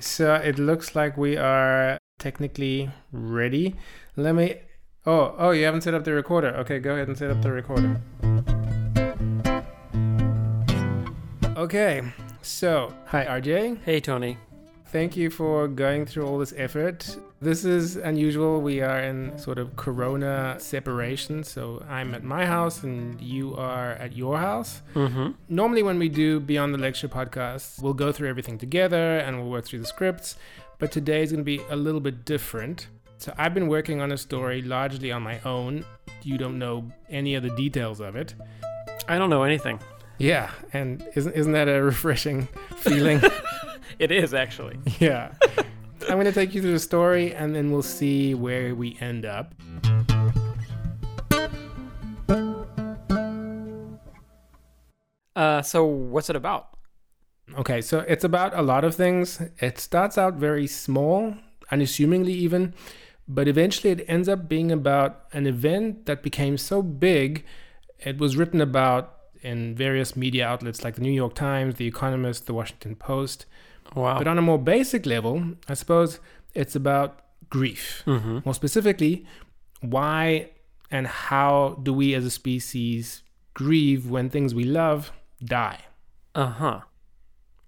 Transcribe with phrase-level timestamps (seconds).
[0.00, 3.74] So it looks like we are technically ready.
[4.16, 4.56] Let me.
[5.06, 6.48] Oh, oh, you haven't set up the recorder.
[6.56, 8.00] Okay, go ahead and set up the recorder.
[11.56, 12.02] Okay,
[12.42, 13.82] so hi RJ.
[13.84, 14.38] Hey, Tony.
[14.90, 17.18] Thank you for going through all this effort.
[17.42, 18.62] This is unusual.
[18.62, 21.44] We are in sort of corona separation.
[21.44, 24.80] So I'm at my house and you are at your house.
[24.94, 25.32] Mm-hmm.
[25.50, 29.50] Normally, when we do Beyond the Lecture podcast, we'll go through everything together and we'll
[29.50, 30.36] work through the scripts.
[30.78, 32.88] But today is going to be a little bit different.
[33.18, 35.84] So I've been working on a story largely on my own.
[36.22, 38.34] You don't know any of the details of it.
[39.06, 39.80] I don't know anything.
[40.16, 43.20] Yeah, and isn't isn't that a refreshing feeling?
[44.04, 44.78] It is actually.
[45.00, 45.32] yeah.
[46.02, 49.26] I'm going to take you through the story and then we'll see where we end
[49.26, 49.54] up.
[55.34, 56.68] Uh, so what's it about?
[57.56, 59.40] Okay, so it's about a lot of things.
[59.58, 61.34] It starts out very small,
[61.72, 62.74] unassumingly even,
[63.26, 67.44] but eventually it ends up being about an event that became so big,
[67.98, 72.46] it was written about in various media outlets like the New York Times, The Economist,
[72.46, 73.46] The Washington Post.
[73.94, 74.18] Wow.
[74.18, 76.20] But on a more basic level, I suppose
[76.54, 78.02] it's about grief.
[78.06, 78.40] mm-hmm.
[78.44, 79.26] More specifically,
[79.80, 80.50] why
[80.90, 83.22] and how do we as a species
[83.54, 85.12] grieve when things we love
[85.44, 85.80] die?
[86.34, 86.80] Uh huh.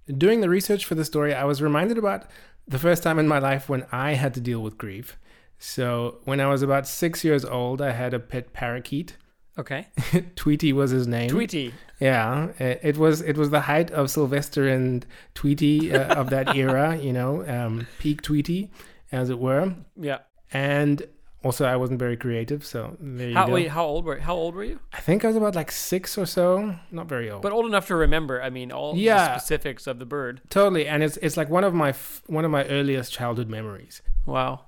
[0.06, 2.26] Doing the research for the story, I was reminded about
[2.66, 5.16] the first time in my life when I had to deal with grief.
[5.58, 9.16] So, when I was about six years old, I had a pet parakeet.
[9.58, 9.88] Okay.
[10.36, 11.28] Tweety was his name.
[11.28, 11.74] Tweety.
[12.01, 16.56] Yeah, it it was it was the height of Sylvester and Tweety uh, of that
[16.65, 18.70] era, you know, um, peak Tweety,
[19.12, 19.75] as it were.
[19.97, 20.19] Yeah.
[20.53, 21.03] And
[21.43, 23.53] also, I wasn't very creative, so there you How go.
[23.55, 23.69] wait?
[23.69, 24.78] How old were How old were you?
[24.93, 27.41] I think I was about like six or so, not very old.
[27.43, 28.43] But old enough to remember.
[28.43, 29.17] I mean, all Yeah.
[29.34, 30.41] the specifics of the bird.
[30.51, 34.03] totally, and it's it's like one of my f- one of my earliest childhood memories.
[34.27, 34.67] Wow.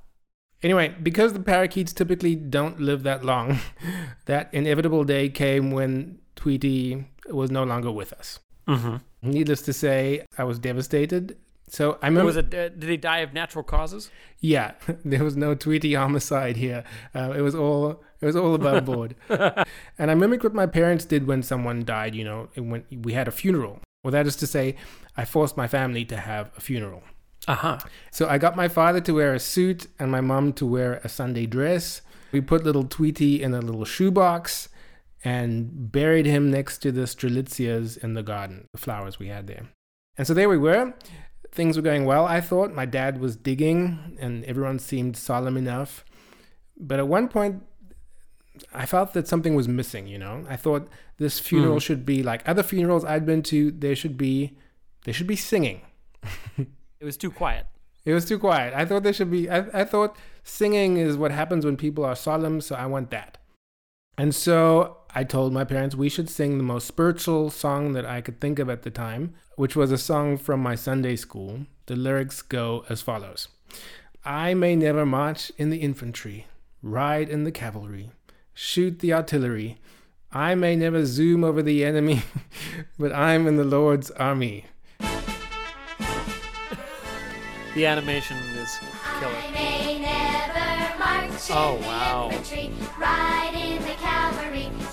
[0.62, 3.58] Anyway, because the parakeets typically don't live that long,
[4.26, 8.40] that inevitable day came when Tweety was no longer with us.
[8.68, 8.96] Mm-hmm.
[9.22, 11.36] Needless to say, I was devastated.
[11.68, 12.54] So I remember, Was it?
[12.54, 14.10] Uh, did he die of natural causes?
[14.40, 14.72] yeah,
[15.04, 16.84] there was no Tweety homicide here.
[17.14, 19.14] Uh, it was all it was all above board.
[19.28, 22.14] and I mimicked what my parents did when someone died.
[22.14, 23.80] You know, when we had a funeral.
[24.04, 24.76] Well, that is to say,
[25.16, 27.02] I forced my family to have a funeral.
[27.48, 27.78] Uh huh.
[28.10, 31.08] So I got my father to wear a suit and my mom to wear a
[31.08, 32.02] Sunday dress.
[32.32, 34.68] We put little Tweety in a little shoebox
[35.24, 39.68] and buried him next to the strelitzias in the garden, the flowers we had there.
[40.18, 40.94] And so there we were.
[41.52, 42.72] Things were going well, I thought.
[42.74, 46.04] My dad was digging and everyone seemed solemn enough.
[46.78, 47.62] But at one point,
[48.74, 50.44] I felt that something was missing, you know?
[50.48, 50.88] I thought
[51.18, 51.82] this funeral Mm.
[51.82, 54.56] should be like other funerals I'd been to, there should be
[55.04, 55.82] there should be singing.
[57.00, 57.66] It was too quiet.
[58.04, 58.74] It was too quiet.
[58.74, 59.50] I thought there should be.
[59.50, 63.38] I, I thought singing is what happens when people are solemn, so I want that.
[64.16, 68.20] And so I told my parents we should sing the most spiritual song that I
[68.22, 71.66] could think of at the time, which was a song from my Sunday school.
[71.86, 73.48] The lyrics go as follows
[74.24, 76.46] I may never march in the infantry,
[76.82, 78.10] ride in the cavalry,
[78.54, 79.78] shoot the artillery.
[80.32, 82.22] I may never zoom over the enemy,
[82.98, 84.64] but I'm in the Lord's army.
[87.74, 88.78] The animation is
[89.18, 89.32] killer.
[89.34, 92.28] I may never march Oh, in the wow.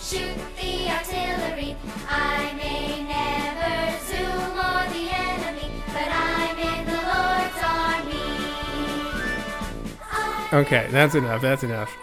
[0.09, 1.75] Shoot the artillery.
[2.09, 8.30] I may never zoom on the enemy, but I'm in the Lord's army.
[10.02, 11.44] I Okay, that's enough.
[11.44, 11.96] That's enough.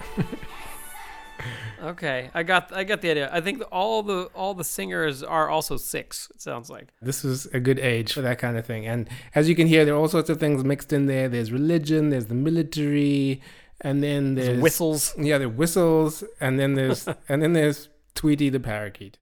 [1.83, 3.29] Okay, I got I got the idea.
[3.33, 6.31] I think all the all the singers are also six.
[6.35, 6.89] It sounds like.
[7.03, 8.87] This is a good age for that kind of thing.
[8.87, 11.29] And as you can hear, there are all sorts of things mixed in there.
[11.29, 13.43] There's religion, there's the military,
[13.81, 15.15] and then there's Whistles.
[15.19, 19.19] Yeah, there are whistles, and then there's and then there's Tweety the parakeet.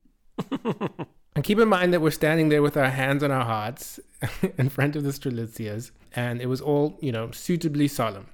[0.50, 4.00] and keep in mind that we're standing there with our hands on our hearts
[4.59, 8.29] in front of the Strelitzias, and it was all you know suitably solemn.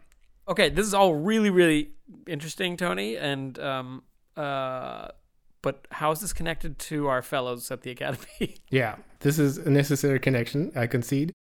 [0.47, 1.91] Okay, this is all really really
[2.29, 3.17] interesting, Tony.
[3.17, 4.03] And um
[4.37, 5.09] uh,
[5.63, 8.57] but how is this connected to our fellows at the academy?
[8.71, 11.33] Yeah, this is a necessary connection, I concede.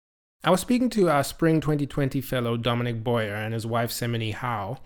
[0.42, 4.78] I was speaking to our spring 2020 fellow Dominic Boyer and his wife Cymene Howe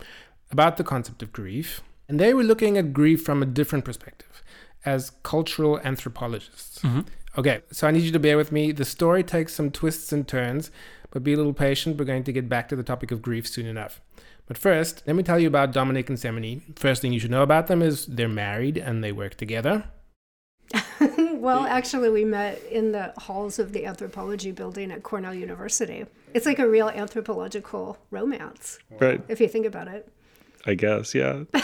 [0.50, 4.42] about the concept of grief, and they were looking at grief from a different perspective
[4.84, 6.80] as cultural anthropologists.
[6.80, 7.00] Mm-hmm.
[7.38, 8.72] Okay, so I need you to bear with me.
[8.72, 10.70] The story takes some twists and turns,
[11.10, 11.96] but be a little patient.
[11.98, 14.00] We're going to get back to the topic of grief soon enough.
[14.46, 16.78] But first, let me tell you about Dominic and Cymene.
[16.78, 19.84] First thing you should know about them is they're married and they work together.
[21.00, 26.06] well, actually, we met in the halls of the anthropology building at Cornell University.
[26.34, 29.20] It's like a real anthropological romance, Right.
[29.28, 30.08] if you think about it.
[30.66, 31.14] I guess.
[31.14, 31.44] Yeah.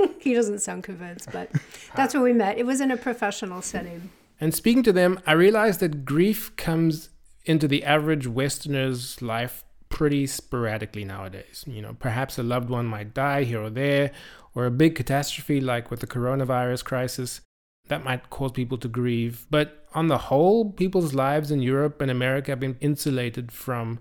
[0.20, 1.50] He doesn't sound convinced, but
[1.96, 2.58] that's where we met.
[2.58, 4.10] It was in a professional setting.
[4.40, 7.08] And speaking to them, I realized that grief comes
[7.44, 11.64] into the average Westerner's life pretty sporadically nowadays.
[11.66, 14.12] You know, perhaps a loved one might die here or there,
[14.54, 17.40] or a big catastrophe like with the coronavirus crisis.
[17.88, 19.46] That might cause people to grieve.
[19.50, 23.98] But on the whole, people's lives in Europe and America have been insulated from,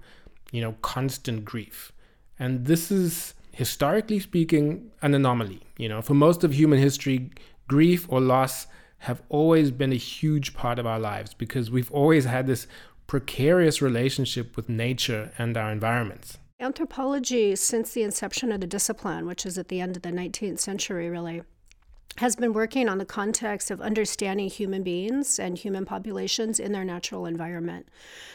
[0.52, 1.92] you know, constant grief.
[2.38, 5.60] And this is, historically speaking, an anomaly.
[5.78, 7.30] You know, for most of human history,
[7.68, 8.68] grief or loss
[9.00, 12.68] have always been a huge part of our lives because we've always had this
[13.06, 16.38] precarious relationship with nature and our environments.
[16.62, 20.60] Anthropology, since the inception of the discipline, which is at the end of the 19th
[20.60, 21.42] century, really,
[22.20, 26.84] has been working on the context of understanding human beings and human populations in their
[26.84, 27.88] natural environment.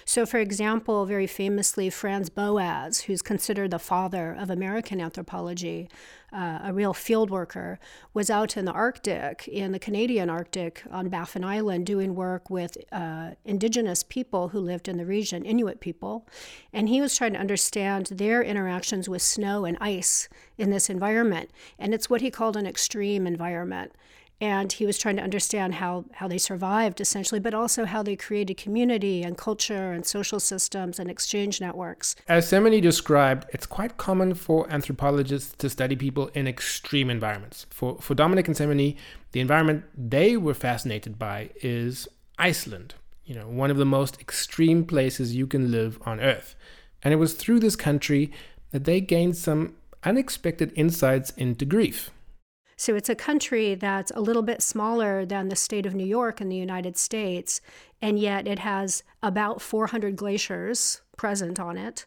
[0.06, 5.90] So, for example, very famously, Franz Boas, who's considered the father of American anthropology,
[6.34, 7.78] uh, a real field worker,
[8.12, 12.76] was out in the Arctic, in the Canadian Arctic on Baffin Island, doing work with
[12.90, 16.26] uh, indigenous people who lived in the region, Inuit people.
[16.72, 20.28] And he was trying to understand their interactions with snow and ice
[20.58, 21.50] in this environment.
[21.78, 23.92] And it's what he called an extreme environment.
[24.44, 28.14] And he was trying to understand how, how they survived, essentially, but also how they
[28.14, 32.14] created community and culture and social systems and exchange networks.
[32.29, 37.64] As Cymene described, it's quite common for anthropologists to study people in extreme environments.
[37.70, 38.99] For, for Dominic and Cymene,
[39.32, 42.06] the environment they were fascinated by is
[42.38, 46.55] Iceland, you know, one of the most extreme places you can live on Earth.
[47.02, 48.31] And it was through this country
[48.73, 52.11] that they gained some unexpected insights into grief.
[52.76, 56.41] So it's a country that's a little bit smaller than the state of New York
[56.41, 57.61] in the United States,
[58.03, 62.06] and yet it has about 400 glaciers present on it.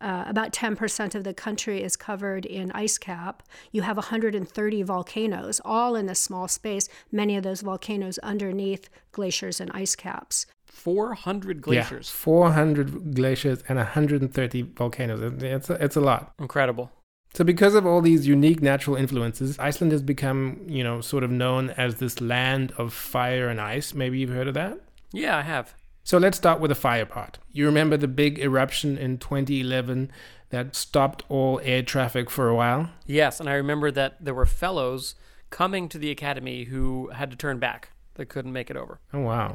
[0.00, 3.44] Uh, about 10% of the country is covered in ice cap.
[3.70, 9.60] You have 130 volcanoes, all in this small space, many of those volcanoes underneath glaciers
[9.60, 10.46] and ice caps.
[10.66, 12.08] 400 glaciers.
[12.08, 15.40] Yeah, 400 glaciers and 130 volcanoes.
[15.40, 16.32] It's a, it's a lot.
[16.40, 16.90] Incredible.
[17.34, 21.30] So because of all these unique natural influences, Iceland has become, you know, sort of
[21.30, 23.94] known as this land of fire and ice.
[23.94, 24.78] Maybe you've heard of that?
[25.12, 25.74] Yeah, I have.
[26.04, 27.38] So let's start with the fire part.
[27.50, 30.10] You remember the big eruption in 2011
[30.50, 32.90] that stopped all air traffic for a while?
[33.06, 35.14] Yes, and I remember that there were fellows
[35.48, 37.90] coming to the academy who had to turn back.
[38.14, 38.98] They couldn't make it over.
[39.14, 39.54] Oh wow.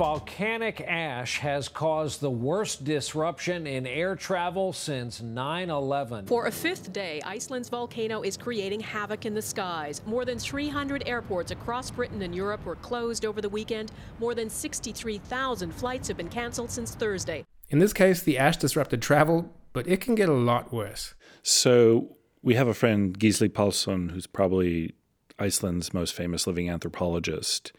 [0.00, 6.24] Volcanic ash has caused the worst disruption in air travel since 9 11.
[6.24, 10.00] For a fifth day, Iceland's volcano is creating havoc in the skies.
[10.06, 13.92] More than 300 airports across Britain and Europe were closed over the weekend.
[14.18, 17.44] More than 63,000 flights have been canceled since Thursday.
[17.68, 21.12] In this case, the ash disrupted travel, but it can get a lot worse.
[21.42, 24.94] So we have a friend, Gisli Pálsson, who's probably
[25.38, 27.72] Iceland's most famous living anthropologist,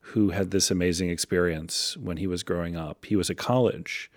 [0.00, 3.04] who had this amazing experience when he was growing up.
[3.04, 4.10] He was at college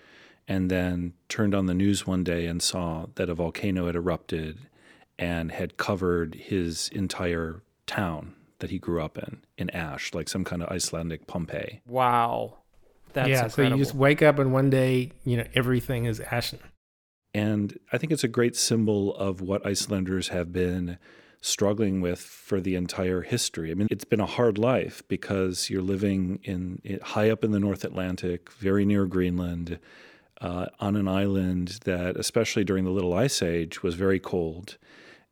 [0.48, 4.58] and then turned on the news one day and saw that a volcano had erupted
[5.18, 10.44] and had covered his entire town that he grew up in in ash, like some
[10.44, 11.80] kind of Icelandic Pompeii.
[11.86, 12.58] Wow.
[13.12, 13.76] That's yeah, incredible.
[13.76, 16.60] so you just wake up and one day, you know, everything is ashen.
[17.34, 20.98] And I think it's a great symbol of what Icelanders have been
[21.42, 23.70] struggling with for the entire history.
[23.70, 27.60] I mean, it's been a hard life because you're living in, high up in the
[27.60, 29.78] North Atlantic, very near Greenland,
[30.40, 34.78] uh, on an island that, especially during the Little Ice Age, was very cold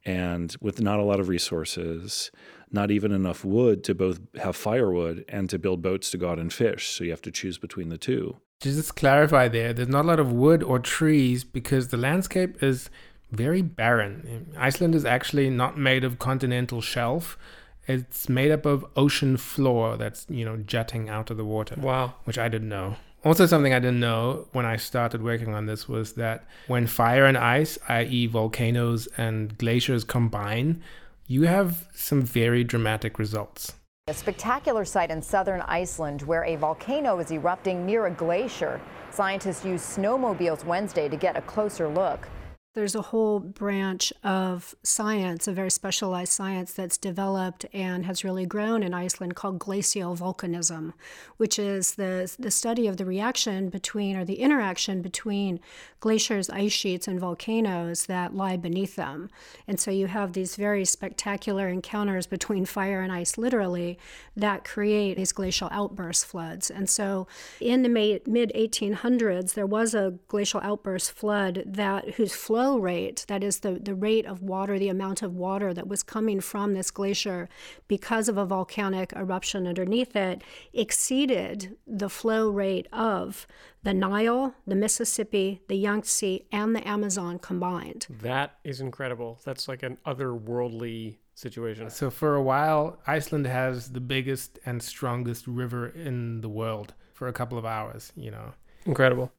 [0.04, 2.30] and with not a lot of resources,
[2.70, 6.38] not even enough wood to both have firewood and to build boats to go out
[6.38, 6.88] and fish.
[6.88, 8.36] So you have to choose between the two.
[8.60, 12.62] To just clarify there, there's not a lot of wood or trees because the landscape
[12.62, 12.90] is
[13.32, 14.54] very barren.
[14.56, 17.38] Iceland is actually not made of continental shelf.
[17.86, 21.76] It's made up of ocean floor that's, you know, jutting out of the water.
[21.78, 22.14] Wow.
[22.24, 22.96] Which I didn't know.
[23.22, 27.26] Also, something I didn't know when I started working on this was that when fire
[27.26, 30.82] and ice, i.e., volcanoes and glaciers, combine,
[31.26, 33.74] you have some very dramatic results.
[34.08, 38.80] A spectacular site in southern Iceland where a volcano is erupting near a glacier.
[39.10, 42.26] Scientists used snowmobiles Wednesday to get a closer look.
[42.72, 48.46] There's a whole branch of science, a very specialized science that's developed and has really
[48.46, 50.92] grown in Iceland called glacial volcanism,
[51.36, 55.58] which is the, the study of the reaction between or the interaction between
[55.98, 59.30] glaciers, ice sheets, and volcanoes that lie beneath them.
[59.66, 63.98] And so you have these very spectacular encounters between fire and ice, literally,
[64.36, 66.70] that create these glacial outburst floods.
[66.70, 67.26] And so
[67.60, 68.24] in the mid
[68.54, 73.72] 1800s, there was a glacial outburst flood that whose flow flow rate, that is the,
[73.72, 77.48] the rate of water, the amount of water that was coming from this glacier
[77.88, 80.42] because of a volcanic eruption underneath it,
[80.74, 83.46] exceeded the flow rate of
[83.82, 88.06] the Nile, the Mississippi, the Yangtze, and the Amazon combined.
[88.10, 89.40] That is incredible.
[89.42, 91.88] That's like an otherworldly situation.
[91.88, 97.26] So for a while, Iceland has the biggest and strongest river in the world for
[97.26, 98.52] a couple of hours, you know.
[98.84, 99.32] Incredible.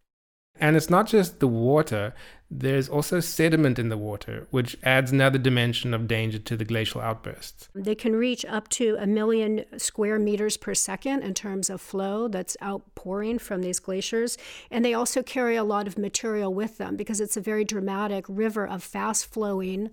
[0.61, 2.13] And it's not just the water,
[2.51, 7.01] there's also sediment in the water, which adds another dimension of danger to the glacial
[7.01, 7.67] outbursts.
[7.73, 12.27] They can reach up to a million square meters per second in terms of flow
[12.27, 14.37] that's outpouring from these glaciers.
[14.69, 18.25] And they also carry a lot of material with them because it's a very dramatic
[18.27, 19.89] river of fast flowing,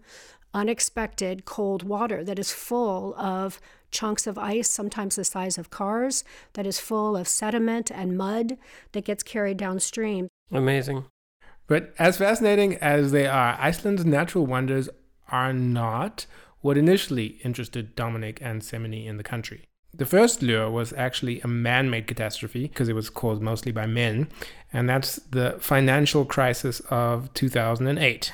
[0.52, 3.58] unexpected cold water that is full of
[3.90, 8.58] chunks of ice, sometimes the size of cars, that is full of sediment and mud
[8.92, 10.28] that gets carried downstream.
[10.50, 11.04] Amazing.
[11.66, 14.88] But as fascinating as they are, Iceland's natural wonders
[15.28, 16.26] are not
[16.60, 19.64] what initially interested Dominic and Cymene in the country.
[19.94, 23.86] The first lure was actually a man made catastrophe because it was caused mostly by
[23.86, 24.28] men,
[24.72, 28.32] and that's the financial crisis of 2008.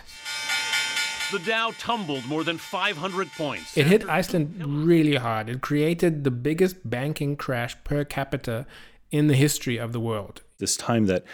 [1.32, 3.76] The Dow tumbled more than 500 points.
[3.76, 5.48] It hit Iceland really hard.
[5.48, 8.66] It created the biggest banking crash per capita
[9.10, 10.42] in the history of the world.
[10.58, 11.24] This time that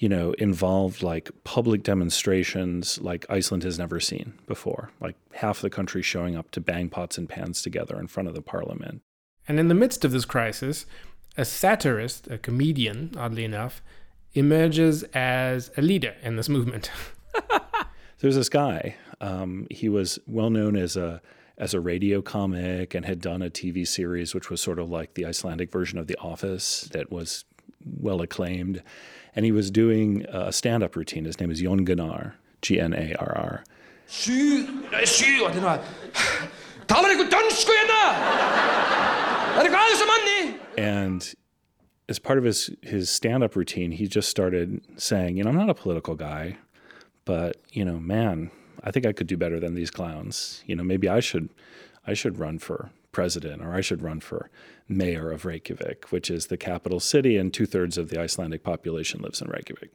[0.00, 5.68] you know, involved like public demonstrations like Iceland has never seen before, like half the
[5.68, 9.02] country showing up to bang pots and pans together in front of the parliament.
[9.46, 10.86] And in the midst of this crisis,
[11.36, 13.82] a satirist, a comedian, oddly enough,
[14.32, 16.90] emerges as a leader in this movement.
[18.20, 18.96] There's this guy.
[19.20, 21.20] Um, he was well known as a
[21.58, 25.12] as a radio comic and had done a TV series, which was sort of like
[25.12, 27.44] the Icelandic version of The Office, that was
[27.84, 28.82] well acclaimed
[29.34, 31.24] and he was doing a stand up routine.
[31.24, 32.32] His name is Jon Gnarr,
[32.62, 33.64] G N A R R.
[40.76, 41.32] And
[42.08, 45.56] as part of his, his stand up routine, he just started saying, You know, I'm
[45.56, 46.56] not a political guy,
[47.24, 48.50] but, you know, man,
[48.82, 50.62] I think I could do better than these clowns.
[50.66, 51.50] You know, maybe I should
[52.06, 54.50] I should run for president or I should run for
[54.90, 59.22] mayor of Reykjavik, which is the capital city, and two thirds of the Icelandic population
[59.22, 59.90] lives in Reykjavik.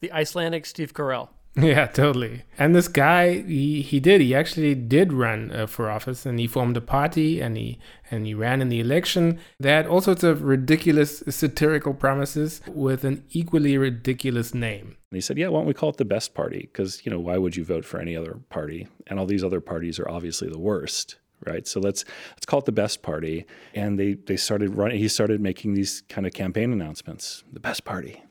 [0.00, 1.28] The Icelandic Steve Carell.
[1.62, 2.42] Yeah, totally.
[2.58, 4.20] And this guy, he, he did.
[4.20, 7.78] He actually did run uh, for office, and he formed a party, and he
[8.10, 9.38] and he ran in the election.
[9.58, 14.98] They had all sorts of ridiculous satirical promises with an equally ridiculous name.
[15.10, 16.68] And he said, "Yeah, why don't we call it the best party?
[16.70, 18.86] Because you know, why would you vote for any other party?
[19.06, 21.66] And all these other parties are obviously the worst." Right?
[21.66, 23.46] So let's let's call it the best party.
[23.74, 24.98] And they they started running.
[24.98, 28.22] He started making these kind of campaign announcements, the best party,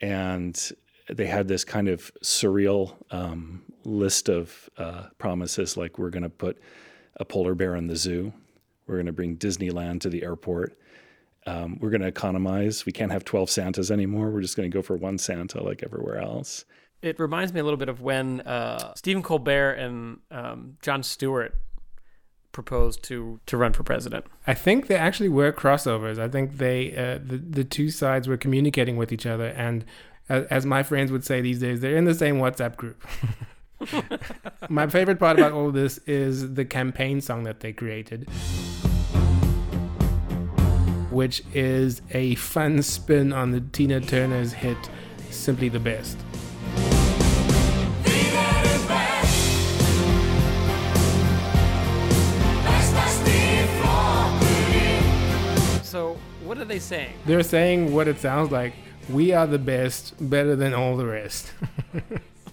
[0.00, 0.72] and
[1.08, 6.28] they had this kind of surreal um, list of uh, promises, like we're going to
[6.28, 6.58] put
[7.16, 8.32] a polar bear in the zoo,
[8.86, 10.78] we're going to bring Disneyland to the airport.
[11.46, 12.84] Um, we're going to economize.
[12.86, 14.30] We can't have 12 Santas anymore.
[14.30, 16.64] We're just going to go for one Santa like everywhere else.
[17.02, 21.54] It reminds me a little bit of when uh, Stephen Colbert and um, Jon Stewart
[22.56, 24.24] proposed to to run for president.
[24.46, 26.18] I think there actually were crossovers.
[26.18, 29.84] I think they uh, the the two sides were communicating with each other, and
[30.30, 33.04] as, as my friends would say these days, they're in the same WhatsApp group.
[34.70, 38.26] my favorite part about all this is the campaign song that they created.
[41.10, 44.90] Which is a fun spin on the Tina Turner's hit
[45.30, 46.16] Simply the Best.
[55.96, 57.14] So, what are they saying?
[57.24, 58.74] They're saying what it sounds like.
[59.08, 61.54] We are the best, better than all the rest.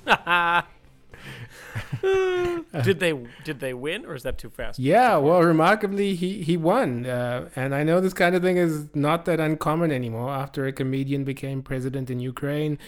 [2.86, 3.12] did they
[3.44, 4.80] did they win or is that too fast?
[4.80, 8.88] Yeah, well, remarkably, he he won, uh, and I know this kind of thing is
[8.96, 10.30] not that uncommon anymore.
[10.30, 12.80] After a comedian became president in Ukraine,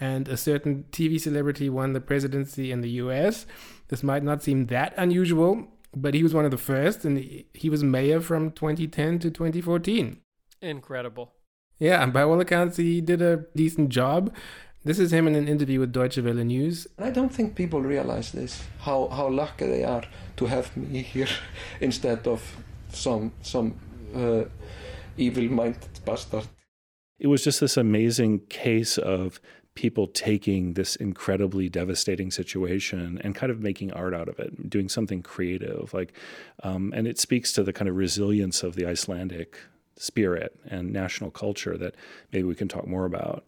[0.00, 3.46] and a certain TV celebrity won the presidency in the U.S.,
[3.86, 7.18] this might not seem that unusual but he was one of the first, and
[7.52, 10.20] he was mayor from 2010 to 2014.
[10.62, 11.32] Incredible.
[11.78, 14.32] Yeah, and by all accounts, he did a decent job.
[14.84, 16.86] This is him in an interview with Deutsche Welle News.
[16.98, 20.04] I don't think people realize this, how, how lucky they are
[20.36, 21.28] to have me here
[21.80, 22.56] instead of
[22.90, 23.74] some, some
[24.14, 24.44] uh,
[25.16, 26.46] evil-minded bastard.
[27.18, 29.40] It was just this amazing case of
[29.74, 34.88] people taking this incredibly devastating situation and kind of making art out of it, doing
[34.88, 35.94] something creative.
[35.94, 36.12] Like,
[36.62, 39.58] um, and it speaks to the kind of resilience of the Icelandic
[39.96, 41.94] spirit and national culture that
[42.32, 43.44] maybe we can talk more about.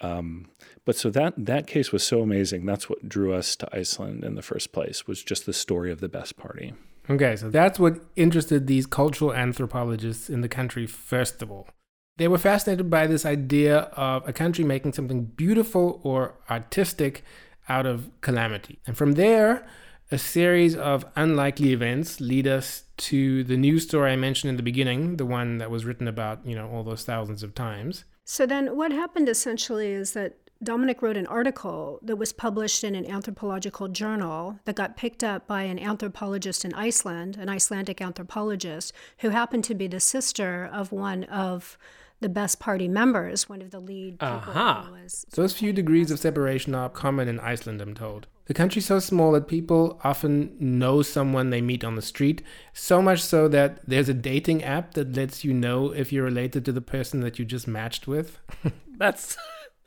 [0.00, 0.46] Um,
[0.84, 2.66] but so that that case was so amazing.
[2.66, 5.06] That's what drew us to Iceland in the first place.
[5.06, 6.74] Was just the story of the best party.
[7.08, 11.68] Okay, so that's what interested these cultural anthropologists in the country first of all.
[12.16, 17.24] They were fascinated by this idea of a country making something beautiful or artistic
[17.68, 18.78] out of calamity.
[18.86, 19.66] And from there,
[20.12, 24.62] a series of unlikely events lead us to the news story I mentioned in the
[24.62, 28.04] beginning, the one that was written about, you know, all those thousands of times.
[28.24, 32.94] So then what happened essentially is that Dominic wrote an article that was published in
[32.94, 38.92] an anthropological journal that got picked up by an anthropologist in Iceland, an Icelandic anthropologist,
[39.18, 41.76] who happened to be the sister of one of
[42.24, 44.82] the best party members, one of the lead people Uh-huh.
[44.86, 48.26] who was Those few degrees of separation are common in Iceland, I'm told.
[48.46, 53.00] The country's so small that people often know someone they meet on the street, so
[53.02, 56.72] much so that there's a dating app that lets you know if you're related to
[56.72, 58.38] the person that you just matched with.
[58.98, 59.36] That's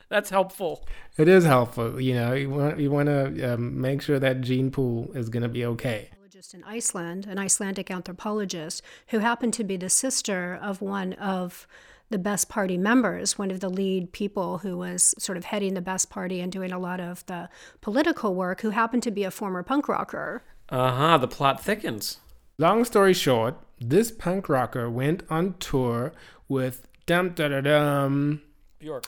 [0.09, 0.85] that's helpful.
[1.17, 2.33] it is helpful, you know.
[2.33, 5.65] You want you want to um, make sure that gene pool is going to be
[5.65, 5.99] okay.
[6.11, 11.67] anthropologist in Iceland, an Icelandic anthropologist, who happened to be the sister of one of
[12.09, 15.81] the best party members, one of the lead people who was sort of heading the
[15.81, 17.49] best party and doing a lot of the
[17.81, 20.43] political work, who happened to be a former punk rocker.
[20.69, 21.17] Uh huh.
[21.17, 22.19] The plot thickens.
[22.57, 26.13] Long story short, this punk rocker went on tour
[26.47, 28.41] with dum da da dum.
[28.79, 29.05] Bjork.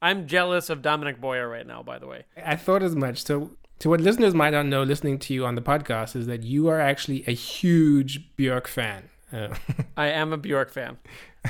[0.02, 2.24] I'm jealous of Dominic Boyer right now, by the way.
[2.44, 3.24] I thought as much.
[3.24, 6.42] So, to what listeners might not know listening to you on the podcast is that
[6.42, 9.09] you are actually a huge Björk fan.
[9.33, 9.48] Uh,
[9.96, 10.98] I am a Bjork fan.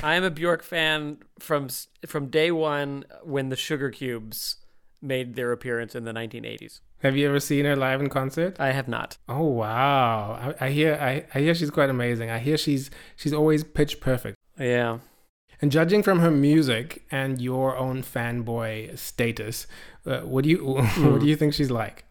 [0.01, 1.67] I am a Bjork fan from
[2.05, 4.55] from day one when the Sugarcubes
[5.01, 6.79] made their appearance in the 1980s.
[7.03, 8.59] have you ever seen her live in concert?
[8.59, 9.17] I have not.
[9.29, 10.53] Oh wow!
[10.59, 12.29] I, I hear I, I hear she's quite amazing.
[12.31, 14.35] I hear she's she's always pitch perfect.
[14.59, 14.99] Yeah.
[15.65, 19.65] And judging from her music and your own fanboy status,
[20.05, 22.05] uh, what do you what do you think she's like?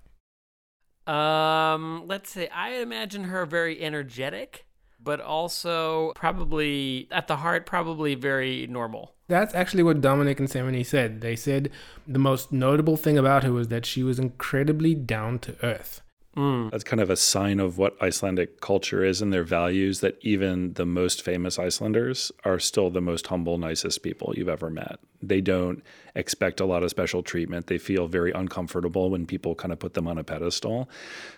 [1.07, 4.67] Um, let's say I imagine her very energetic,
[5.01, 9.15] but also probably at the heart probably very normal.
[9.29, 11.21] That's actually what Dominic and Cymene said.
[11.21, 11.71] They said
[12.09, 16.03] the most notable thing about her was that she was incredibly down to earth.
[16.37, 16.71] Mm.
[16.71, 20.73] That's kind of a sign of what Icelandic culture is and their values that even
[20.75, 24.99] the most famous Icelanders are still the most humble, nicest people you've ever met.
[25.23, 25.83] They don't
[26.15, 27.69] expect a lot of special treatment.
[27.69, 30.89] They feel very uncomfortable when people kind of put them on a pedestal.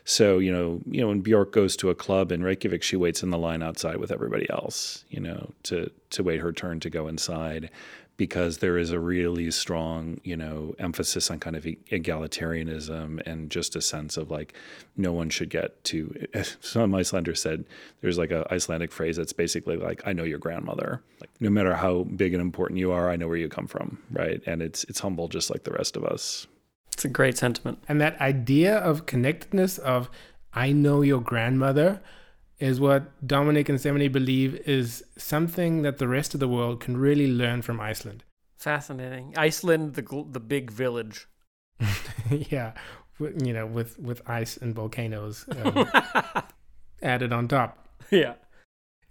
[0.04, 3.22] So, you know, you know, when Bjork goes to a club in Reykjavik, she waits
[3.22, 6.90] in the line outside with everybody else, you know, to to wait her turn to
[6.90, 7.70] go inside
[8.16, 13.76] because there is a really strong, you know, emphasis on kind of egalitarianism and just
[13.76, 14.54] a sense of like
[14.96, 16.26] no one should get to.
[16.60, 17.64] Some Icelanders said
[18.00, 21.02] there's like a Icelandic phrase that's basically like I know your grandmother.
[21.20, 23.98] Like no matter how big and important you are, I know where you come from,
[24.10, 24.42] right?
[24.46, 26.46] And it's it's humble just like the rest of us.
[26.92, 27.82] It's a great sentiment.
[27.88, 30.08] And that idea of connectedness of
[30.54, 32.00] I know your grandmother
[32.58, 36.96] is what Dominic and Cymene believe is something that the rest of the world can
[36.96, 38.24] really learn from Iceland.
[38.56, 39.34] Fascinating.
[39.36, 41.28] Iceland, the gl- the big village.
[42.30, 42.72] yeah.
[43.18, 45.90] you know, with with ice and volcanoes um,
[47.02, 47.88] added on top.
[48.10, 48.34] Yeah.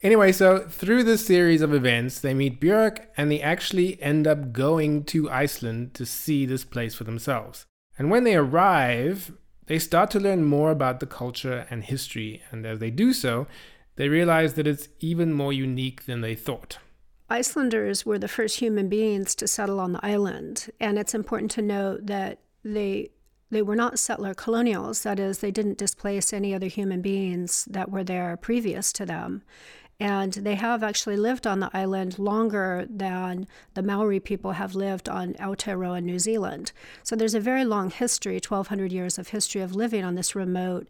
[0.01, 4.51] Anyway, so through this series of events, they meet Björk and they actually end up
[4.51, 7.65] going to Iceland to see this place for themselves.
[7.97, 9.31] And when they arrive,
[9.67, 13.47] they start to learn more about the culture and history, and as they do so,
[13.95, 16.77] they realize that it's even more unique than they thought.
[17.29, 21.61] Icelanders were the first human beings to settle on the island, and it's important to
[21.61, 23.09] note that they
[23.51, 25.03] they were not settler colonials.
[25.03, 29.43] That is, they didn't displace any other human beings that were there previous to them.
[29.99, 35.07] And they have actually lived on the island longer than the Maori people have lived
[35.07, 36.73] on Aotearoa, New Zealand.
[37.03, 40.87] So there's a very long history, 1,200 years of history of living on this remote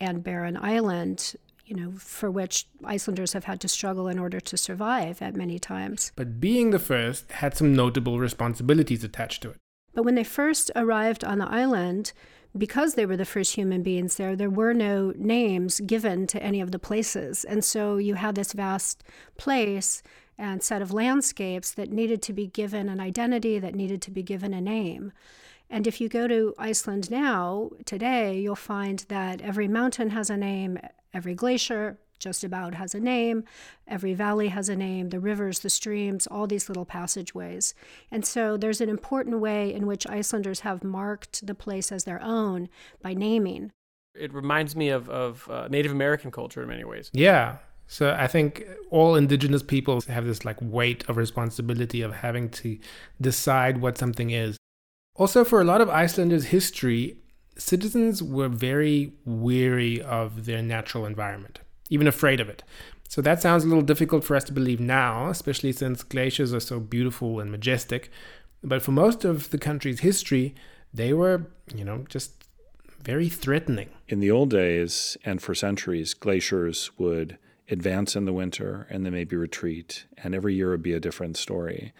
[0.00, 1.34] and barren island,
[1.66, 5.58] you know, for which Icelanders have had to struggle in order to survive at many
[5.58, 6.12] times.
[6.16, 9.56] But being the first had some notable responsibilities attached to it.
[9.94, 12.12] But when they first arrived on the island,
[12.56, 16.60] because they were the first human beings there, there were no names given to any
[16.60, 17.44] of the places.
[17.44, 19.04] And so you had this vast
[19.36, 20.02] place
[20.38, 24.22] and set of landscapes that needed to be given an identity, that needed to be
[24.22, 25.12] given a name.
[25.68, 30.36] And if you go to Iceland now, today, you'll find that every mountain has a
[30.36, 30.78] name,
[31.12, 33.44] every glacier, just about has a name.
[33.86, 37.74] Every valley has a name, the rivers, the streams, all these little passageways.
[38.10, 42.22] And so there's an important way in which Icelanders have marked the place as their
[42.22, 42.68] own
[43.02, 43.72] by naming.
[44.14, 47.10] It reminds me of, of uh, Native American culture in many ways.
[47.12, 47.58] Yeah.
[47.86, 52.78] So I think all indigenous peoples have this like weight of responsibility of having to
[53.20, 54.56] decide what something is.
[55.14, 57.16] Also, for a lot of Icelanders' history,
[57.56, 62.62] citizens were very weary of their natural environment even afraid of it.
[63.08, 66.60] So that sounds a little difficult for us to believe now, especially since glaciers are
[66.60, 68.10] so beautiful and majestic.
[68.62, 70.54] But for most of the country's history,
[70.92, 72.44] they were, you know, just
[73.02, 73.90] very threatening.
[74.08, 79.12] In the old days and for centuries, glaciers would advance in the winter and then
[79.12, 81.92] maybe retreat, and every year would be a different story.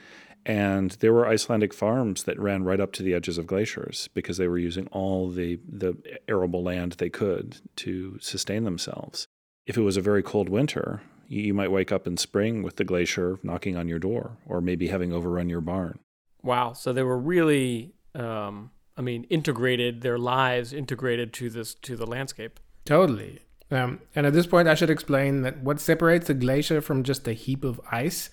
[0.44, 4.36] And there were Icelandic farms that ran right up to the edges of glaciers because
[4.36, 5.96] they were using all the, the
[6.28, 9.26] arable land they could to sustain themselves
[9.66, 12.84] if it was a very cold winter, you might wake up in spring with the
[12.84, 15.98] glacier knocking on your door or maybe having overrun your barn.
[16.42, 16.72] Wow.
[16.72, 22.06] So they were really, um, I mean, integrated, their lives integrated to this, to the
[22.06, 22.60] landscape.
[22.84, 23.40] Totally.
[23.70, 27.26] Um, and at this point, I should explain that what separates a glacier from just
[27.26, 28.30] a heap of ice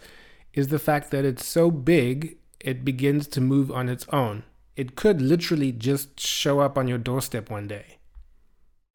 [0.54, 4.44] is the fact that it's so big, it begins to move on its own.
[4.76, 7.98] It could literally just show up on your doorstep one day.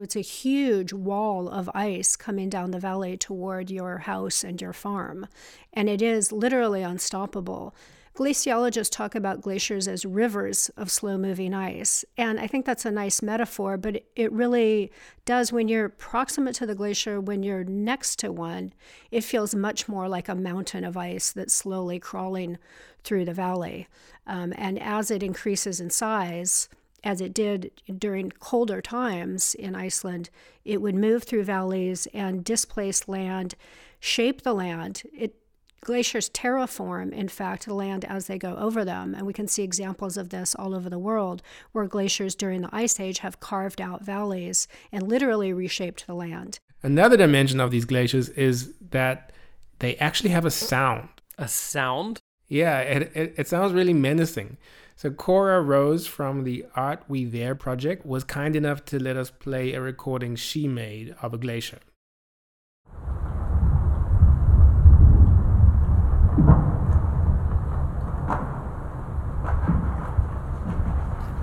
[0.01, 4.71] It's a huge wall of ice coming down the valley toward your house and your
[4.71, 5.27] farm,
[5.73, 7.75] and it is literally unstoppable.
[8.15, 12.05] Glaciologists talk about glaciers as rivers of slow moving ice.
[12.17, 14.89] And I think that's a nice metaphor, but it really
[15.25, 18.71] does, when you're proximate to the glacier, when you're next to one,
[19.11, 22.57] it feels much more like a mountain of ice that's slowly crawling
[23.03, 23.87] through the valley.
[24.25, 26.69] Um, and as it increases in size,
[27.03, 30.29] as it did during colder times in Iceland,
[30.65, 33.55] it would move through valleys and displace land,
[33.99, 35.03] shape the land.
[35.13, 35.35] It
[35.81, 39.15] glaciers terraform, in fact, the land as they go over them.
[39.15, 42.69] And we can see examples of this all over the world, where glaciers during the
[42.71, 46.59] Ice Age have carved out valleys and literally reshaped the land.
[46.83, 49.31] Another dimension of these glaciers is that
[49.79, 51.09] they actually have a sound.
[51.37, 52.19] A sound?
[52.49, 54.57] Yeah, it, it, it sounds really menacing.
[54.95, 59.29] So Cora Rose from the Art We There project was kind enough to let us
[59.29, 61.79] play a recording she made of a glacier.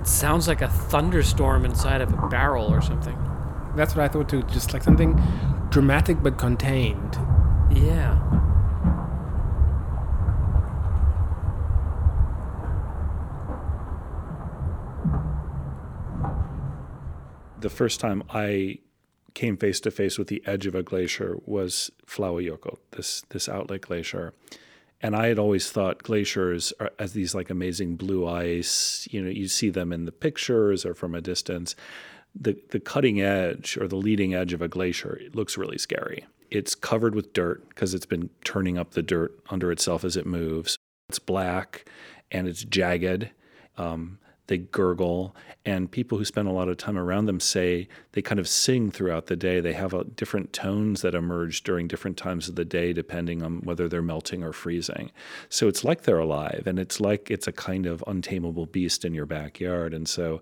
[0.01, 3.17] It sounds like a thunderstorm inside of a barrel or something.
[3.77, 5.19] That's what I thought too, just like something
[5.69, 7.17] dramatic but contained.
[7.71, 8.36] Yeah.
[17.59, 18.79] The first time I
[19.33, 23.81] came face to face with the edge of a glacier was Fláajökull, this this outlet
[23.81, 24.33] glacier.
[24.99, 29.29] And I had always thought glaciers are as these like amazing blue ice, you know,
[29.29, 31.75] you see them in the pictures or from a distance.
[32.33, 36.25] The the cutting edge or the leading edge of a glacier it looks really scary.
[36.49, 40.25] It's covered with dirt because it's been turning up the dirt under itself as it
[40.25, 40.77] moves.
[41.09, 41.87] It's black
[42.31, 43.29] and it's jagged.
[43.77, 44.17] Um,
[44.47, 48.39] they gurgle, and people who spend a lot of time around them say they kind
[48.39, 49.59] of sing throughout the day.
[49.59, 53.61] They have a, different tones that emerge during different times of the day, depending on
[53.61, 55.11] whether they're melting or freezing.
[55.49, 59.13] So it's like they're alive, and it's like it's a kind of untamable beast in
[59.13, 59.93] your backyard.
[59.93, 60.41] And so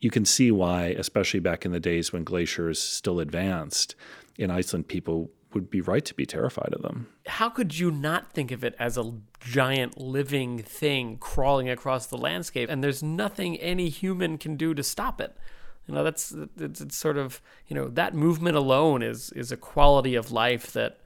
[0.00, 3.94] you can see why, especially back in the days when glaciers still advanced
[4.36, 7.08] in Iceland, people would be right to be terrified of them.
[7.26, 12.16] How could you not think of it as a giant living thing crawling across the
[12.16, 15.36] landscape and there's nothing any human can do to stop it?
[15.88, 19.56] You know, that's it's, it's sort of, you know, that movement alone is is a
[19.56, 21.00] quality of life that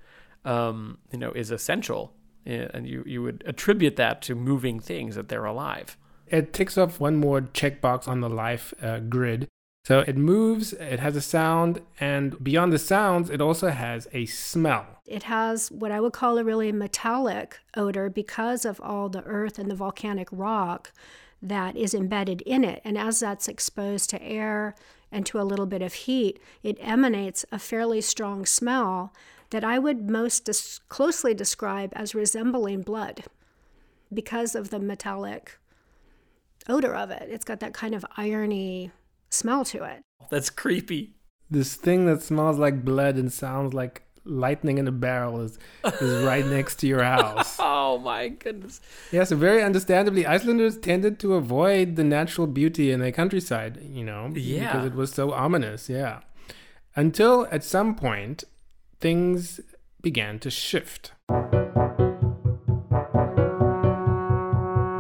[0.45, 2.13] um, you know, is essential
[2.47, 5.97] and you you would attribute that to moving things that they're alive.
[6.27, 9.49] It ticks off one more checkbox on the life uh, grid.
[9.85, 14.27] So it moves, it has a sound, and beyond the sounds, it also has a
[14.27, 14.87] smell.
[15.07, 19.59] It has what I would call a really metallic odor because of all the earth
[19.59, 20.93] and the volcanic rock
[21.43, 22.83] that is embedded in it.
[22.85, 24.75] And as that's exposed to air
[25.11, 29.13] and to a little bit of heat, it emanates a fairly strong smell
[29.49, 33.25] that I would most dis- closely describe as resembling blood
[34.13, 35.59] because of the metallic
[36.69, 37.29] odor of it.
[37.31, 38.93] It's got that kind of irony
[39.31, 40.03] smell to it.
[40.31, 41.15] That's creepy.
[41.51, 45.59] This thing that smells like blood and sounds like lightning in a barrel is
[46.01, 47.57] is right next to your house.
[47.61, 48.81] oh my goodness.
[49.11, 54.05] Yeah, so very understandably, Icelanders tended to avoid the natural beauty in their countryside, you
[54.05, 54.67] know, yeah.
[54.67, 56.21] because it was so ominous, yeah.
[56.95, 58.45] Until at some point,
[59.01, 59.61] things
[60.03, 61.13] began to shift.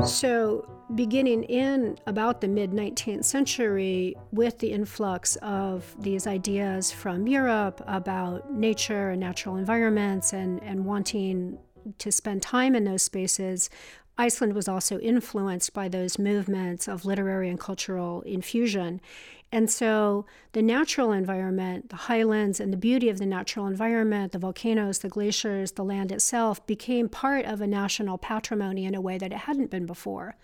[0.04, 7.26] So, beginning in about the mid 19th century, with the influx of these ideas from
[7.26, 11.59] Europe about nature and natural environments and, and wanting
[11.98, 13.70] to spend time in those spaces,
[14.18, 19.00] Iceland was also influenced by those movements of literary and cultural infusion.
[19.52, 24.38] And so the natural environment, the highlands, and the beauty of the natural environment, the
[24.38, 29.18] volcanoes, the glaciers, the land itself became part of a national patrimony in a way
[29.18, 30.36] that it hadn't been before.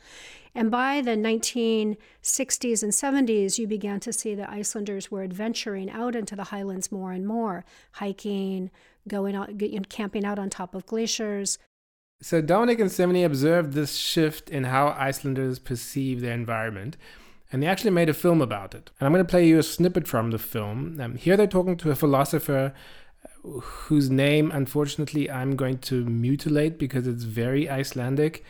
[0.56, 6.16] And by the 1960s and 70s, you began to see that Icelanders were adventuring out
[6.16, 8.70] into the highlands more and more, hiking,
[9.06, 9.50] going out,
[9.88, 11.58] camping out on top of glaciers.
[12.22, 16.96] So Dominic and Cymene observed this shift in how Icelanders perceive their environment
[17.52, 18.90] and they actually made a film about it.
[18.98, 21.00] And I'm going to play you a snippet from the film.
[21.00, 22.72] Um, here they're talking to a philosopher
[23.24, 28.44] uh, whose name, unfortunately, I'm going to mutilate because it's very Icelandic.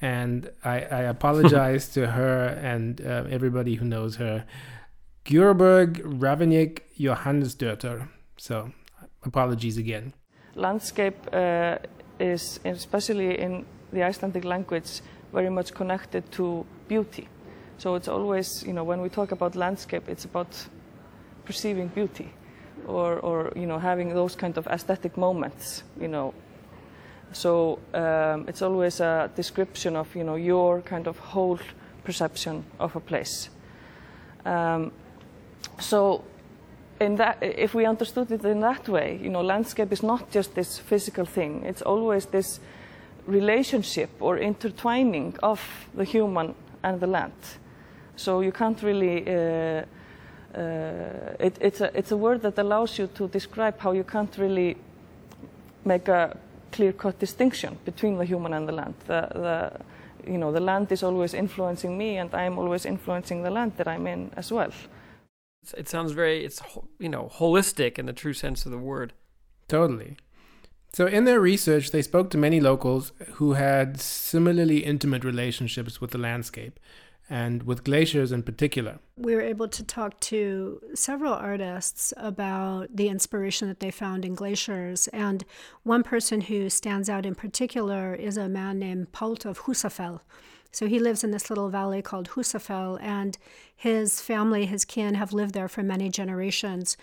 [0.00, 4.44] And I, I apologize to her and uh, everybody who knows her.
[5.24, 8.08] Gjörberg Ravnik Johannesdottir.
[8.36, 8.72] So,
[9.24, 10.12] apologies again.
[10.54, 11.78] Landscape uh,
[12.18, 15.00] is, especially in the Icelandic language,
[15.32, 17.28] very much connected to beauty.
[17.82, 20.68] So it's always, you know, when we talk about landscape, it's about
[21.44, 22.32] perceiving beauty
[22.86, 26.32] or, or you know, having those kind of aesthetic moments, you know.
[27.32, 31.58] So um, it's always a description of, you know, your kind of whole
[32.04, 33.50] perception of a place.
[34.44, 34.92] Um,
[35.80, 36.22] so
[37.00, 40.54] in that, if we understood it in that way, you know, landscape is not just
[40.54, 41.64] this physical thing.
[41.64, 42.60] It's always this
[43.26, 45.60] relationship or intertwining of
[45.96, 47.32] the human and the land.
[48.16, 49.24] So you can't really.
[49.26, 49.84] Uh,
[50.54, 54.36] uh, it, it's a it's a word that allows you to describe how you can't
[54.36, 54.76] really
[55.84, 56.36] make a
[56.72, 58.94] clear-cut distinction between the human and the land.
[59.06, 63.50] The, the, you know, the land is always influencing me, and I'm always influencing the
[63.50, 64.70] land that I'm in as well.
[65.76, 66.60] It sounds very, it's
[66.98, 69.12] you know, holistic in the true sense of the word.
[69.68, 70.16] Totally.
[70.92, 76.10] So, in their research, they spoke to many locals who had similarly intimate relationships with
[76.10, 76.78] the landscape
[77.30, 78.98] and with glaciers in particular.
[79.16, 84.34] We were able to talk to several artists about the inspiration that they found in
[84.34, 85.08] glaciers.
[85.08, 85.44] And
[85.82, 90.20] one person who stands out in particular is a man named Paul of Husafell.
[90.72, 93.36] So he lives in this little valley called Husafell, and
[93.76, 96.96] his family, his kin, have lived there for many generations.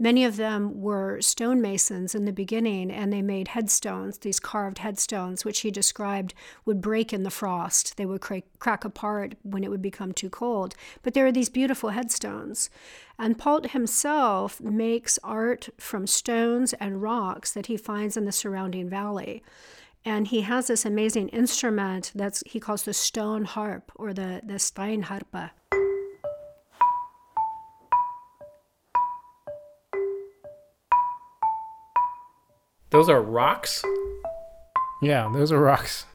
[0.00, 5.44] Many of them were stonemasons in the beginning, and they made headstones, these carved headstones,
[5.44, 6.34] which he described
[6.64, 7.96] would break in the frost.
[7.96, 10.76] They would crack, crack apart when it would become too cold.
[11.02, 12.70] But there are these beautiful headstones.
[13.18, 18.88] And Paul himself makes art from stones and rocks that he finds in the surrounding
[18.88, 19.42] valley.
[20.04, 24.54] And he has this amazing instrument that he calls the stone harp or the, the
[24.54, 25.50] steinharpa.
[32.90, 33.84] Those are rocks?
[35.02, 36.06] Yeah, those are rocks.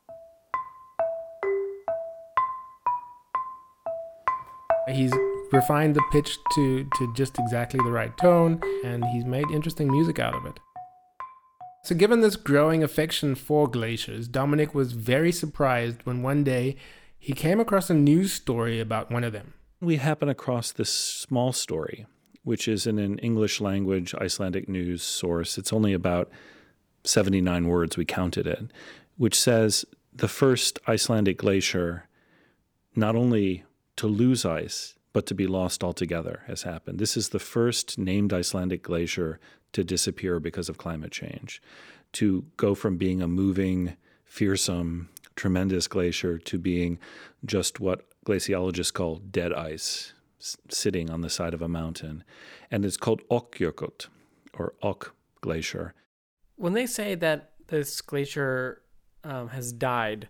[4.89, 5.13] He's
[5.51, 10.17] refined the pitch to, to just exactly the right tone, and he's made interesting music
[10.17, 10.59] out of it.
[11.83, 16.75] So, given this growing affection for glaciers, Dominic was very surprised when one day
[17.19, 19.53] he came across a news story about one of them.
[19.79, 22.07] We happen across this small story,
[22.43, 25.59] which is in an English language Icelandic news source.
[25.59, 26.31] It's only about
[27.03, 28.71] 79 words, we counted it,
[29.17, 32.07] which says the first Icelandic glacier
[32.95, 33.63] not only
[33.95, 36.99] to lose ice, but to be lost altogether has happened.
[36.99, 39.39] This is the first named Icelandic glacier
[39.73, 41.61] to disappear because of climate change,
[42.13, 46.99] to go from being a moving, fearsome, tremendous glacier to being
[47.45, 50.13] just what glaciologists call dead ice,
[50.69, 52.23] sitting on the side of a mountain.
[52.71, 54.07] And it's called Okjökull,
[54.53, 55.09] or Ok
[55.41, 55.93] Glacier.
[56.63, 58.84] When they say that this glacier
[59.26, 60.30] um, has died,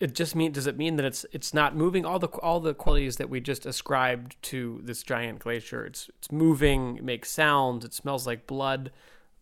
[0.00, 2.72] it just mean does it mean that it's it's not moving all the all the
[2.72, 5.84] qualities that we just ascribed to this giant glacier?
[5.84, 8.90] It's it's moving, it makes sounds, it smells like blood.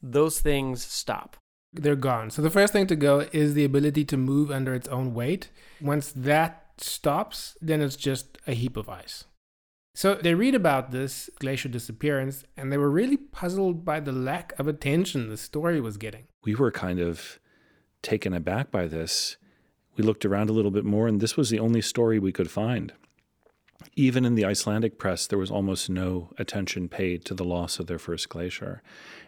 [0.02, 1.36] Those things stop.
[1.72, 2.30] They're gone.
[2.30, 5.50] So the first thing to go is the ability to move under its own weight.
[5.80, 9.22] Once that stops, then it's just a heap of ice.
[10.00, 14.58] So they read about this glacier disappearance and they were really puzzled by the lack
[14.58, 16.24] of attention the story was getting.
[16.42, 17.38] We were kind of
[18.00, 19.36] taken aback by this.
[19.98, 22.50] We looked around a little bit more, and this was the only story we could
[22.50, 22.94] find.
[23.94, 27.86] Even in the Icelandic press, there was almost no attention paid to the loss of
[27.86, 28.82] their first glacier.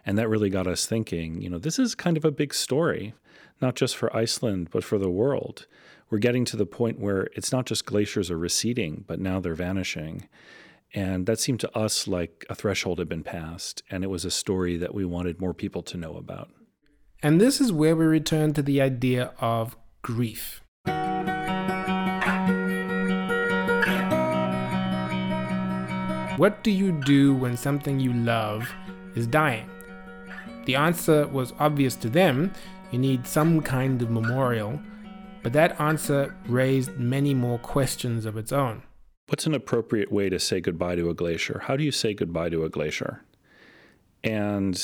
[0.06, 3.12] And that really got us thinking you know, this is kind of a big story,
[3.60, 5.66] not just for Iceland, but for the world.
[6.08, 9.54] We're getting to the point where it's not just glaciers are receding, but now they're
[9.54, 10.28] vanishing.
[10.94, 14.30] And that seemed to us like a threshold had been passed, and it was a
[14.30, 16.50] story that we wanted more people to know about.
[17.22, 20.60] And this is where we return to the idea of grief.
[26.36, 28.68] What do you do when something you love
[29.14, 29.70] is dying?
[30.64, 32.52] The answer was obvious to them
[32.90, 34.78] you need some kind of memorial,
[35.42, 38.82] but that answer raised many more questions of its own.
[39.28, 41.62] What's an appropriate way to say goodbye to a glacier?
[41.64, 43.22] How do you say goodbye to a glacier?
[44.22, 44.74] And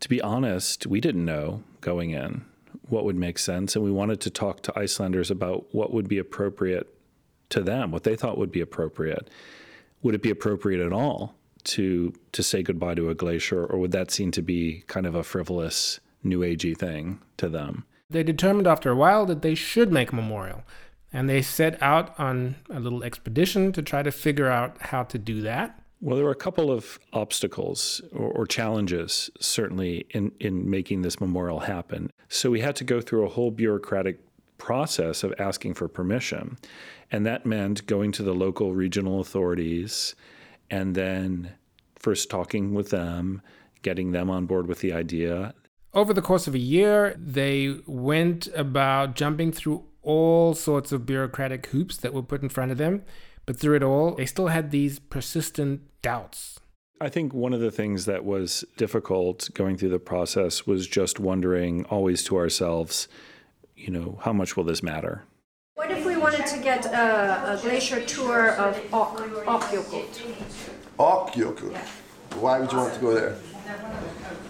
[0.00, 2.44] to be honest, we didn't know going in
[2.88, 3.74] what would make sense.
[3.74, 6.92] And we wanted to talk to Icelanders about what would be appropriate
[7.50, 9.28] to them, what they thought would be appropriate.
[10.02, 13.92] Would it be appropriate at all to to say goodbye to a glacier, or would
[13.92, 17.84] that seem to be kind of a frivolous, new agey thing to them?
[18.10, 20.64] They determined after a while that they should make a memorial,
[21.12, 25.18] and they set out on a little expedition to try to figure out how to
[25.18, 25.78] do that.
[26.00, 31.20] Well, there were a couple of obstacles or, or, challenges, certainly, in, in making this
[31.20, 32.10] memorial happen.
[32.28, 34.18] So we had to go through a whole bureaucratic
[34.58, 36.58] process of asking for permission.
[37.12, 40.16] And that meant going to the local regional authorities
[40.70, 41.52] and then
[41.98, 43.42] first talking with them,
[43.82, 45.54] getting them on board with the idea.
[45.94, 51.66] Over the course of a year, they went about jumping through all sorts of bureaucratic
[51.66, 53.02] hoops that were put in front of them.
[53.46, 56.60] But through it all, they still had these persistent doubts.
[57.00, 61.18] I think one of the things that was difficult going through the process was just
[61.18, 63.08] wondering always to ourselves,
[63.74, 65.24] you know, how much will this matter?
[65.74, 70.06] What if we wanted to get a, a glacier tour of Ok, Okjökull?
[70.98, 71.76] Okjökull?
[72.40, 73.36] Why would you want to go there?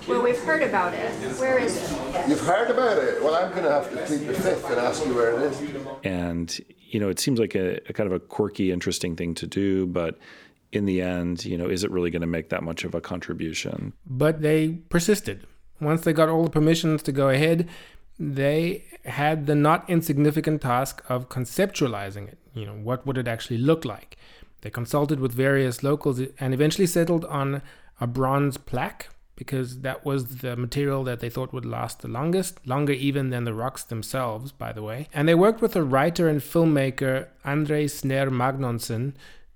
[0.09, 1.11] Well, we've heard about it.
[1.39, 2.29] Where is it?
[2.29, 3.23] You've heard about it?
[3.23, 5.63] Well, I'm going to have to plead the fifth and ask you where it is.
[6.03, 9.47] And, you know, it seems like a, a kind of a quirky, interesting thing to
[9.47, 10.19] do, but
[10.73, 13.01] in the end, you know, is it really going to make that much of a
[13.01, 13.93] contribution?
[14.07, 15.47] But they persisted.
[15.81, 17.69] Once they got all the permissions to go ahead,
[18.19, 22.39] they had the not insignificant task of conceptualizing it.
[22.55, 24.17] You know, what would it actually look like?
[24.63, 27.63] They consulted with various locals and eventually settled on
[28.01, 32.65] a bronze plaque because that was the material that they thought would last the longest,
[32.67, 35.09] longer even than the rocks themselves, by the way.
[35.13, 39.15] And they worked with a writer and filmmaker, Andri Snær Magnason,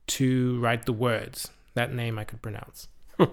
[0.09, 1.51] to write the words.
[1.75, 2.89] That name I could pronounce.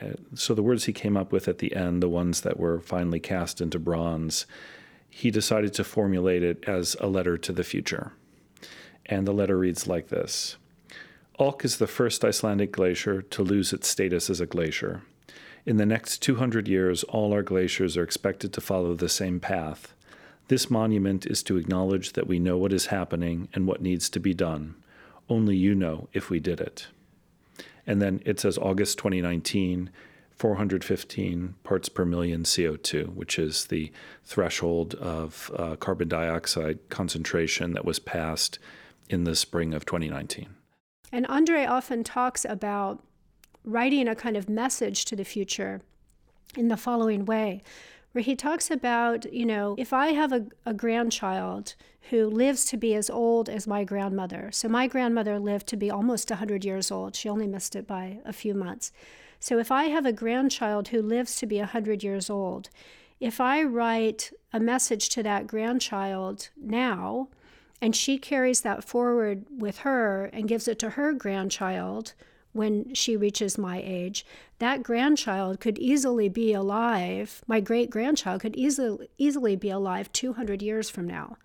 [0.00, 2.80] Uh, so the words he came up with at the end, the ones that were
[2.80, 4.46] finally cast into bronze,
[5.08, 8.12] he decided to formulate it as a letter to the future.
[9.06, 10.56] And the letter reads like this
[11.42, 15.02] Ok is the first Icelandic glacier to lose its status as a glacier.
[15.66, 19.92] In the next 200 years, all our glaciers are expected to follow the same path.
[20.46, 24.20] This monument is to acknowledge that we know what is happening and what needs to
[24.20, 24.76] be done.
[25.28, 26.86] Only you know if we did it.
[27.88, 29.90] And then it says August 2019,
[30.30, 33.90] 415 parts per million CO2, which is the
[34.24, 38.60] threshold of uh, carbon dioxide concentration that was passed
[39.08, 40.54] in the spring of 2019.
[41.12, 43.04] And Andri often talks about
[43.64, 45.82] writing a kind of message to the future
[46.56, 47.62] in the following way
[48.12, 51.74] where he talks about, you know, if I have a, a grandchild
[52.10, 55.90] who lives to be as old as my grandmother, so my grandmother lived to be
[55.90, 58.92] almost 100 years old, she only missed it by a few months.
[59.40, 62.68] So if I have a grandchild who lives to be 100 years old,
[63.18, 67.28] if I write a message to that grandchild now,
[67.82, 72.14] and she carries that forward with her and gives it to her grandchild
[72.52, 74.24] when she reaches my age,
[74.60, 77.42] that grandchild could easily be alive.
[77.48, 81.36] My great grandchild could easily, easily be alive 200 years from now.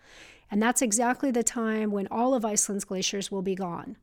[0.51, 3.97] And that's exactly the time when all of Iceland's glaciers will be gone.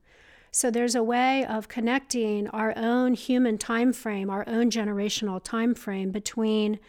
[0.51, 5.73] So there's a way of connecting our own human time frame, our own generational time
[5.73, 6.79] frame between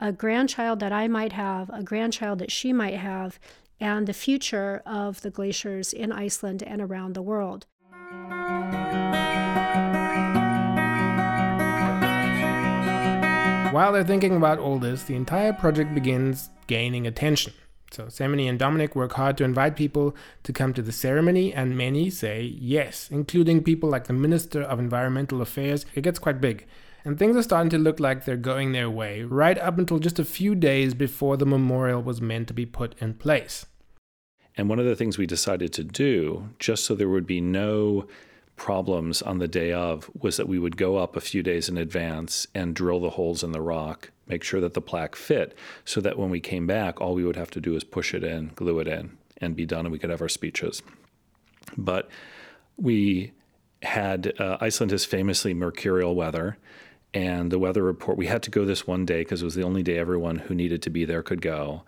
[0.00, 3.38] a grandchild that I might have, a grandchild that she might have,
[3.80, 7.66] and the future of the glaciers in Iceland and around the world.
[13.72, 17.52] While they're thinking about all this, the entire project begins gaining attention.
[17.92, 21.76] So Cymene and Dominic work hard to invite people to come to the ceremony, and
[21.76, 25.86] many say yes, including people like the Minister of Environmental Affairs.
[25.94, 26.66] It gets quite big.
[27.04, 30.18] And things are starting to look like they're going their way, right up until just
[30.18, 33.66] a few days before the memorial was meant to be put in place.
[34.56, 38.06] And one of the things we decided to do, just so there would be no
[38.56, 41.78] problems on the day of, was that we would go up a few days in
[41.78, 46.00] advance and drill the holes in the rock, make sure that the plaque fit, so
[46.00, 48.50] that when we came back, all we would have to do is push it in,
[48.54, 50.82] glue it in, and be done, and we could have our speeches.
[51.76, 52.10] But
[52.76, 53.32] we
[53.82, 56.58] had, uh, Iceland has famously mercurial weather
[57.12, 59.64] and the weather report we had to go this one day because it was the
[59.64, 61.82] only day everyone who needed to be there could go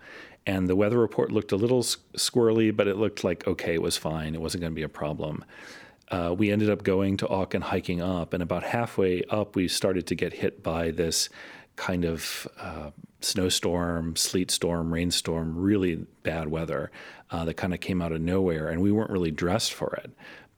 [0.45, 3.97] and the weather report looked a little squirrely but it looked like okay it was
[3.97, 4.35] fine.
[4.35, 5.43] It wasn't going to be a problem.
[6.09, 9.67] Uh, we ended up going to Auk and hiking up and about halfway up we
[9.67, 11.29] started to get hit by this
[11.75, 12.91] kind of uh,
[13.21, 16.91] snowstorm sleet storm rainstorm really bad weather
[17.31, 20.11] uh, that kind of came out of nowhere and we weren't really dressed for it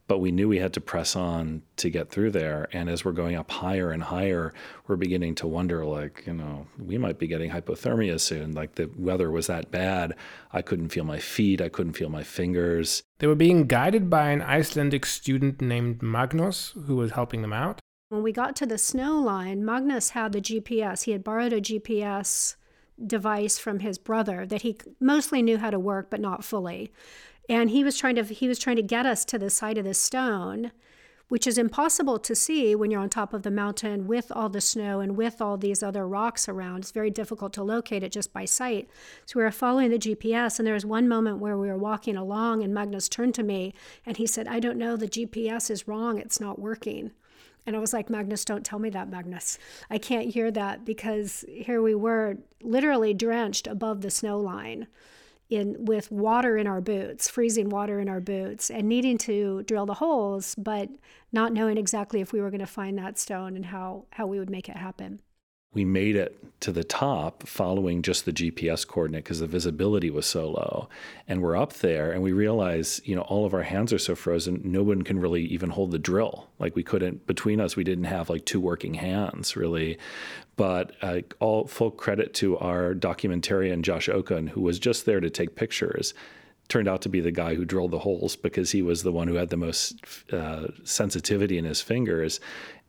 [0.08, 2.68] but we knew we had to press on to get through there.
[2.72, 4.52] And as we're going up higher and higher,
[4.86, 8.52] we're beginning to wonder, like, you know, we might be getting hypothermia soon.
[8.52, 10.14] Like the weather was that bad.
[10.52, 13.02] I couldn't feel my feet, I couldn't feel my fingers.
[13.18, 17.80] They were being guided by an Icelandic student named Magnus, who was helping them out.
[18.08, 21.02] When we got to the snow line, Magnus had the GPS.
[21.02, 22.54] He had borrowed a GPS
[23.04, 26.92] device from his brother that he mostly knew how to work, but not fully
[27.48, 29.84] and he was trying to he was trying to get us to the side of
[29.84, 30.72] the stone
[31.28, 34.60] which is impossible to see when you're on top of the mountain with all the
[34.60, 36.78] snow and with all these other rocks around.
[36.78, 38.88] It's very difficult to locate it just by sight.
[39.24, 42.16] So we were following the GPS, and there was one moment where we were walking
[42.16, 43.74] along, and Magnus turned to me
[44.04, 47.10] and he said, I don't know, the GPS is wrong, it's not working.
[47.66, 49.58] And I was like, Magnus, don't tell me that, Magnus.
[49.90, 54.86] I can't hear that because here we were literally drenched above the snow line
[55.48, 59.86] in with water in our boots, freezing water in our boots, and needing to drill
[59.86, 60.88] the holes, but
[61.32, 64.38] not knowing exactly if we were going to find that stone and how how we
[64.38, 65.20] would make it happen
[65.76, 70.24] we made it to the top following just the GPS coordinate because the visibility was
[70.24, 70.88] so low.
[71.28, 74.14] And we're up there and we realize, you know, all of our hands are so
[74.14, 76.48] frozen, no one can really even hold the drill.
[76.58, 79.98] Like we couldn't, between us, we didn't have like two working hands really.
[80.56, 85.30] But uh, all full credit to our documentarian, Josh Okun, who was just there to
[85.30, 86.14] take pictures
[86.68, 89.28] turned out to be the guy who drilled the holes because he was the one
[89.28, 92.40] who had the most uh, sensitivity in his fingers.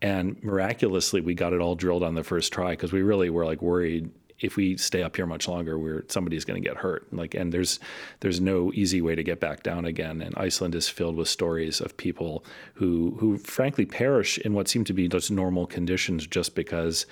[0.02, 3.46] And miraculously, we got it all drilled on the first try because we really were
[3.46, 4.10] like worried
[4.40, 7.12] if we stay up here much longer, we're somebody's going to get hurt.
[7.12, 7.80] Like, and there's
[8.20, 10.22] there's no easy way to get back down again.
[10.22, 12.46] And Iceland is filled with stories of people
[12.76, 17.08] who who frankly perish in what seem to be just normal conditions just because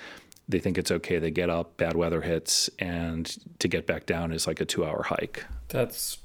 [0.48, 1.18] they think it's okay.
[1.18, 3.26] They get up, bad weather hits, and
[3.58, 5.44] to get back down is like a two hour hike.
[5.68, 6.18] That's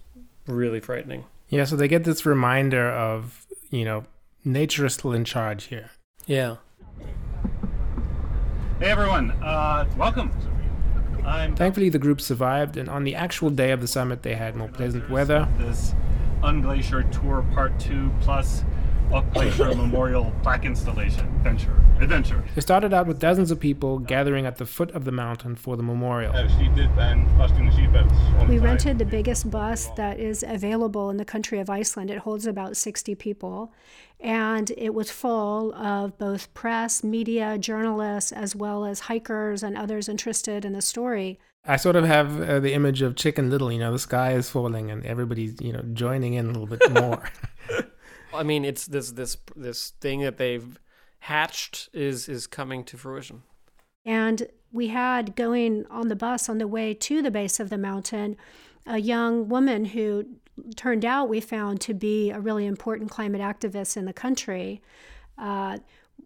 [0.48, 1.26] really frightening.
[1.50, 4.06] Yeah, so they get this reminder of, you know,
[4.46, 5.90] nature is still in charge here.
[6.26, 6.58] Yeah.
[8.80, 10.32] Hey everyone, uh, welcome.
[11.26, 14.56] I'm Thankfully, the group survived, and on the actual day of the summit, they had
[14.56, 15.48] more pleasant weather.
[15.60, 15.94] This
[16.42, 18.64] Unglacier Tour Part 2 Plus
[19.14, 21.76] Auk Glacier Memorial Plaque Installation Adventure.
[22.00, 22.44] Adventure.
[22.56, 25.76] It started out with dozens of people gathering at the foot of the mountain for
[25.76, 26.32] the memorial.
[28.48, 32.10] We rented the biggest bus that is available in the country of Iceland.
[32.10, 33.74] It holds about 60 people,
[34.22, 40.08] and it was full of both press, media, journalists, as well as hikers and others
[40.08, 41.38] interested in the story.
[41.66, 44.50] I sort of have uh, the image of Chicken Little, you know, the sky is
[44.50, 47.30] falling and everybody's, you know, joining in a little bit more.
[48.34, 50.80] I mean, it's this this this thing that they've
[51.20, 53.44] hatched is is coming to fruition.
[54.06, 57.78] And we had going on the bus on the way to the base of the
[57.78, 58.38] mountain
[58.86, 60.26] a young woman who
[60.76, 64.82] turned out we found to be a really important climate activist in the country.
[65.38, 65.78] Uh,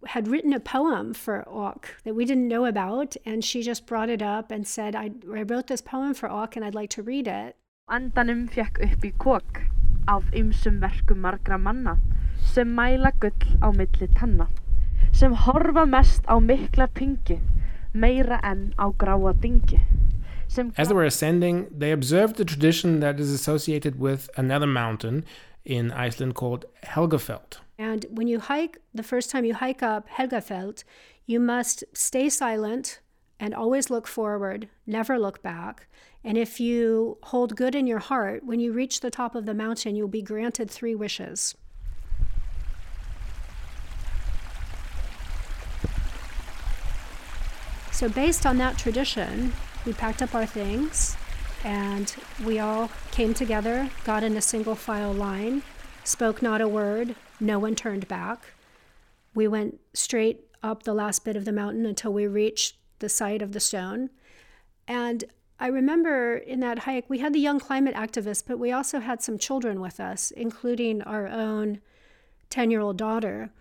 [0.07, 4.09] had written a poem for Auk that we didn't know about, and she just brought
[4.09, 7.03] it up and said, I, I wrote this poem for Auk and I'd like to
[7.03, 7.55] read it.
[7.89, 9.74] Andanum fekk upp í kók
[10.07, 11.97] af ymsum verkum margra manna
[12.53, 14.47] sem mæla gull á milli tanna
[15.13, 17.39] sem horfa mest á mikla pingi
[17.93, 19.81] meira en á gráa dingi
[20.77, 25.25] As they were ascending, they observed the tradition that is associated with another mountain
[25.65, 27.57] in Iceland called Helgafell.
[27.79, 30.83] And when you hike, the first time you hike up Helgafell,
[31.25, 32.99] you must stay silent
[33.39, 35.87] and always look forward, never look back.
[36.23, 39.53] And if you hold good in your heart, when you reach the top of the
[39.53, 41.55] mountain, you'll be granted three wishes.
[47.91, 49.53] So, based on that tradition,
[49.85, 51.15] we packed up our things
[51.63, 52.13] and
[52.43, 55.63] we all came together, got in a single file line,
[56.03, 58.53] spoke not a word, no one turned back.
[59.33, 62.75] We went straight up the last bit of the mountain until we reached
[63.05, 64.09] the site of the stone.
[64.87, 65.23] And
[65.59, 69.21] I remember in that hike, we had the young climate activists, but we also had
[69.21, 71.81] some children with us, including our own
[72.49, 73.51] 10 year old daughter.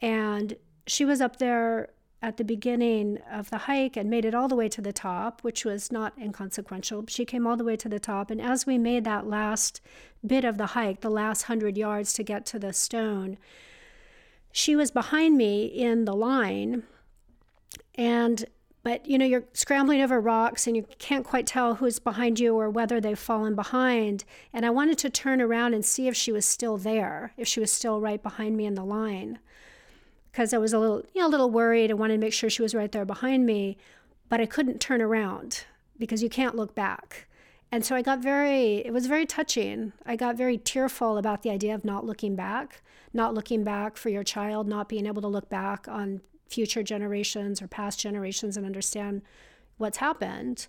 [0.00, 0.56] And
[0.88, 4.56] she was up there at the beginning of the hike and made it all the
[4.56, 7.04] way to the top, which was not inconsequential.
[7.06, 8.28] She came all the way to the top.
[8.28, 9.80] And as we made that last
[10.26, 13.38] bit of the hike, the last hundred yards to get to the stone,
[14.50, 16.82] she was behind me in the line.
[17.94, 18.44] And
[18.82, 22.54] but you know you're scrambling over rocks and you can't quite tell who's behind you
[22.54, 26.32] or whether they've fallen behind and i wanted to turn around and see if she
[26.32, 29.38] was still there if she was still right behind me in the line
[30.30, 31.90] because I was a little, you know, a little worried.
[31.90, 33.76] I wanted to make sure she was right there behind me,
[34.28, 35.64] but I couldn't turn around
[35.98, 37.26] because you can't look back.
[37.72, 39.92] And so I got very, it was very touching.
[40.04, 44.08] I got very tearful about the idea of not looking back, not looking back for
[44.08, 46.20] your child, not being able to look back on
[46.50, 49.22] future generations or past generations and understand
[49.78, 50.66] what's happened.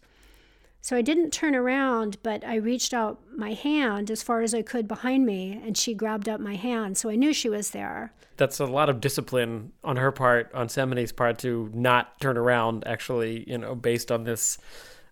[0.84, 4.64] So I didn't turn around, but I reached out my hand as far as I
[4.64, 6.98] could behind me, and she grabbed up my hand.
[6.98, 8.14] So I knew she was there.
[8.38, 12.88] That's a lot of discipline on her part, on Cymene's part, to not turn around.
[12.88, 14.58] Actually, you know, based on this,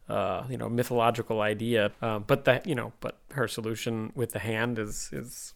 [0.07, 1.91] uh, you know, mythological idea.
[2.01, 5.53] Uh, but that, you know, but her solution with the hand is is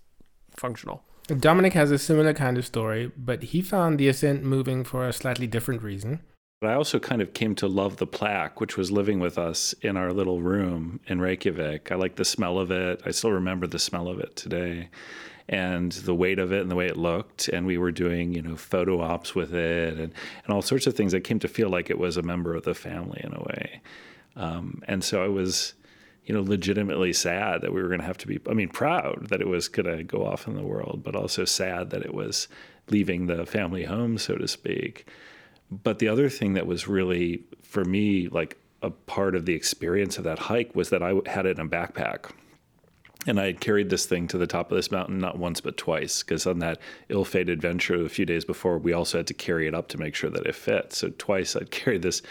[0.55, 1.03] functional.
[1.27, 5.13] Dominic has a similar kind of story, but he found the ascent moving for a
[5.13, 6.19] slightly different reason.
[6.59, 9.73] But I also kind of came to love the plaque, which was living with us
[9.81, 11.91] in our little room in Reykjavik.
[11.91, 13.01] I like the smell of it.
[13.05, 14.89] I still remember the smell of it today
[15.49, 17.49] and the weight of it and the way it looked.
[17.49, 20.13] And we were doing, you know, photo ops with it and,
[20.45, 21.13] and all sorts of things.
[21.13, 23.81] I came to feel like it was a member of the family in a way.
[24.37, 25.73] Um, and so I was,
[26.25, 29.27] you know, legitimately sad that we were going to have to be, I mean, proud
[29.29, 32.13] that it was going to go off in the world, but also sad that it
[32.13, 32.47] was
[32.89, 35.07] leaving the family home, so to speak.
[35.69, 40.17] But the other thing that was really, for me, like a part of the experience
[40.17, 42.31] of that hike was that I had it in a backpack.
[43.25, 45.77] And I had carried this thing to the top of this mountain not once but
[45.77, 49.65] twice, because on that ill-fated venture a few days before, we also had to carry
[49.65, 50.91] it up to make sure that it fit.
[50.91, 52.21] So twice I'd carried this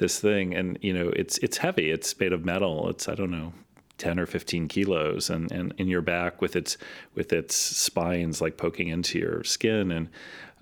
[0.00, 1.90] this thing, and you know it's it's heavy.
[1.92, 2.88] It's made of metal.
[2.88, 3.52] It's I don't know
[4.00, 6.78] 10 or 15 kilos and, and in your back with its
[7.14, 10.08] with its spines like poking into your skin and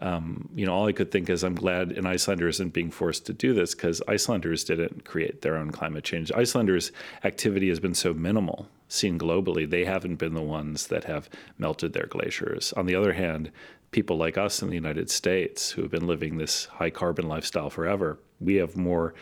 [0.00, 3.26] um, you know all I could think is I'm glad an Icelander isn't being forced
[3.26, 6.32] to do this because Icelanders didn't create their own climate change.
[6.32, 6.90] Icelanders
[7.24, 11.28] activity has been so minimal seen globally they haven't been the ones that have
[11.58, 12.72] melted their glaciers.
[12.72, 13.52] On the other hand
[13.90, 17.70] people like us in the United States who have been living this high carbon lifestyle
[17.70, 19.14] forever we have more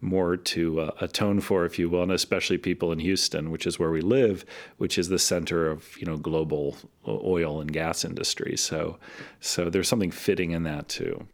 [0.00, 3.78] more to uh, atone for, if you will, and especially people in Houston, which is
[3.78, 4.44] where we live,
[4.76, 8.56] which is the center of you know global oil and gas industry.
[8.56, 8.98] So,
[9.40, 11.26] so there's something fitting in that too.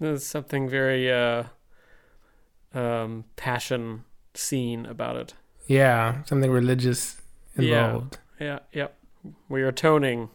[0.00, 1.44] There's something very uh,
[2.72, 5.34] um, passion seen about it.
[5.66, 7.20] Yeah, something religious
[7.56, 8.18] involved.
[8.40, 8.88] Yeah, yeah,
[9.24, 9.32] yeah.
[9.48, 10.30] We are toning.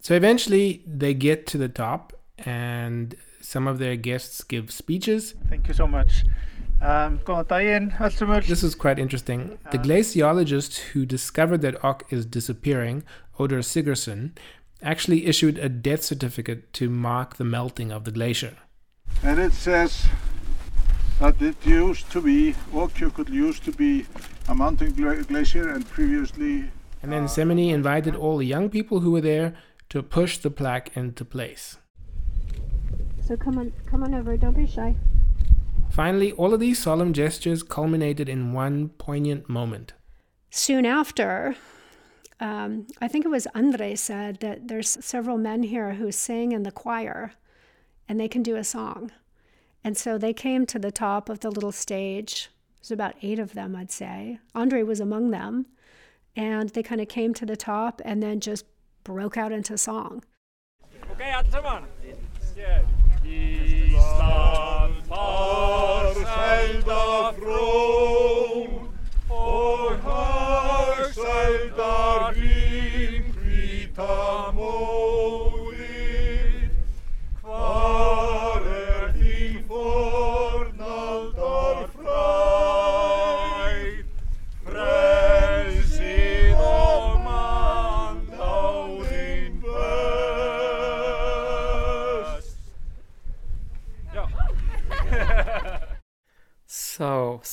[0.00, 5.34] So eventually they get to the top, and some of their guests give speeches.
[5.48, 6.24] Thank you so much.
[6.80, 9.58] Um, this is quite interesting.
[9.70, 13.04] The glaciologist who discovered that Auk is disappearing,
[13.38, 14.32] Oddur Sigurðsson,
[14.82, 18.56] actually issued a death certificate to mark the melting of the glacier.
[19.22, 20.06] And it says
[21.18, 24.06] that it used to be, Okjökull used to be
[24.48, 26.70] a mountain gla glacier and previously...
[27.02, 29.54] And then Cymene invited all the young people who were there
[29.90, 31.76] to push the plaque into place.
[33.26, 34.96] So come on, come on over, don't be shy.
[35.90, 39.92] Finally, all of these solemn gestures culminated in one poignant moment.
[40.50, 41.56] Soon after,
[42.38, 46.62] um, I think it was Andri said that there's several men here who sing in
[46.62, 47.32] the choir
[48.08, 49.10] and they can do a song.
[49.82, 52.50] And so they came to the top of the little stage.
[52.80, 54.38] There's about eight of them, I'd say.
[54.54, 55.66] Andri was among them.
[56.36, 58.64] And they kind of came to the top and then just
[59.04, 60.22] broke out into song.
[61.12, 61.86] Okay, allesammans.
[63.24, 64.69] Ísland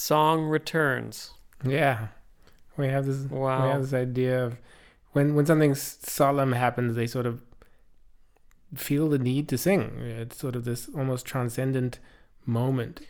[0.08, 1.32] song returns.
[1.66, 2.08] Yeah,
[2.78, 3.30] we have this.
[3.30, 3.66] Wow.
[3.66, 4.58] We have this idea of
[5.12, 7.42] when when something solemn happens, they sort of
[8.76, 10.00] feel the need to sing.
[10.00, 12.00] It's sort of this almost transcendent
[12.46, 13.02] moment.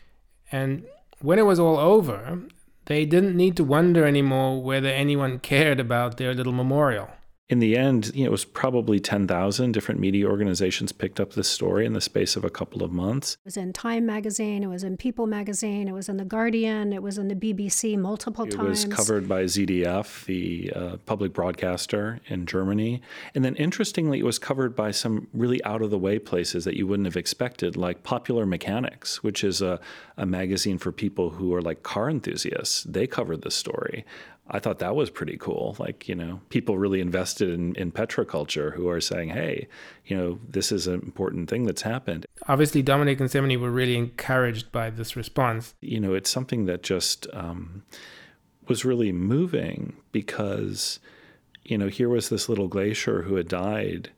[0.52, 0.86] And
[1.22, 2.40] when it was all over,
[2.86, 7.10] they didn't need to wonder anymore whether anyone cared about their little memorial.
[7.50, 11.48] In the end, you know, it was probably 10,000 different media organizations picked up this
[11.48, 13.36] story in the space of a couple of months.
[13.36, 16.92] It was in Time magazine, it was in People magazine, it was in The Guardian,
[16.92, 18.84] it was in the BBC multiple It times.
[18.84, 23.02] It was covered by ZDF, the uh, public broadcaster in Germany.
[23.34, 26.76] And then interestingly, it was covered by some really out of the way places that
[26.76, 29.80] you wouldn't have expected, like Popular Mechanics, which is a,
[30.18, 32.84] a magazine for people who are like car enthusiasts.
[32.84, 34.04] They covered the story.
[34.50, 35.76] I thought that was pretty cool.
[35.78, 39.68] Like, you know, people really invested in, in petroculture who are saying, hey,
[40.06, 42.26] you know, this is an important thing that's happened.
[42.48, 45.76] Obviously, Dominic and Cymene were really encouraged by this response.
[45.82, 47.84] you know, it's something that just um,
[48.68, 51.00] was really moving because,
[51.66, 54.12] you know, here was this little glacier who had died,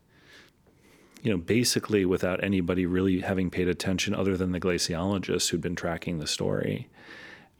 [1.24, 5.76] you know, basically without anybody really having paid attention other than the glaciologists who'd been
[5.76, 6.88] tracking the story.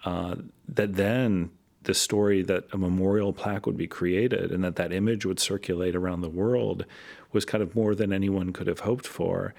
[0.06, 0.36] Uh,
[0.68, 1.52] that then
[1.84, 5.96] the story that a memorial plaque would be created and that that image would circulate
[5.96, 6.86] around the world
[7.32, 9.54] was kind of more than anyone could have hoped for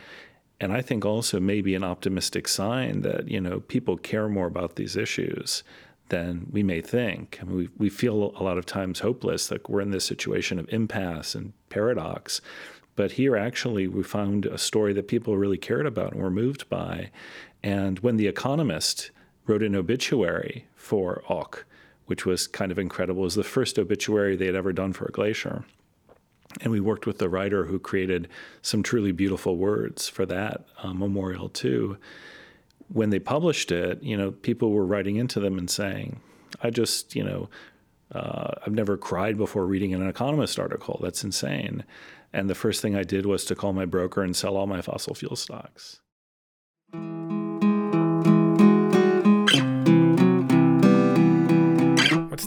[0.60, 4.76] and I think also maybe an optimistic sign that you know people care more about
[4.76, 5.64] these issues
[6.10, 7.38] than we may think.
[7.40, 10.58] I mean, we we feel a lot of times hopeless, like we're in this situation
[10.58, 12.40] of impasse and paradox.
[12.96, 16.68] But here, actually, we found a story that people really cared about and were moved
[16.68, 17.10] by.
[17.62, 19.10] And when The Economist
[19.46, 21.60] wrote an obituary for Ok,
[22.10, 25.06] which was kind of incredible, it was the first obituary they had ever done for
[25.06, 25.64] a glacier.
[26.60, 28.26] And we worked with the writer who created
[28.62, 31.98] some truly beautiful words for that uh, memorial too.
[32.88, 36.18] When they published it, you know, people were writing into them and saying,
[36.60, 37.48] "I just, you know,
[38.12, 40.98] uh, I've never cried before reading an Economist article.
[41.00, 41.84] That's insane."
[42.32, 44.82] And the first thing I did was to call my broker and sell all my
[44.82, 46.00] fossil fuel stocks.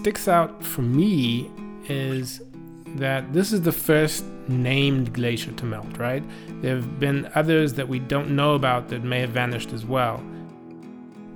[0.03, 1.49] Sticks out for me
[1.87, 2.41] is
[2.97, 6.21] that this is the first named glacier to melt, right?
[6.61, 10.21] There have been others that we don't know about that may have vanished as well.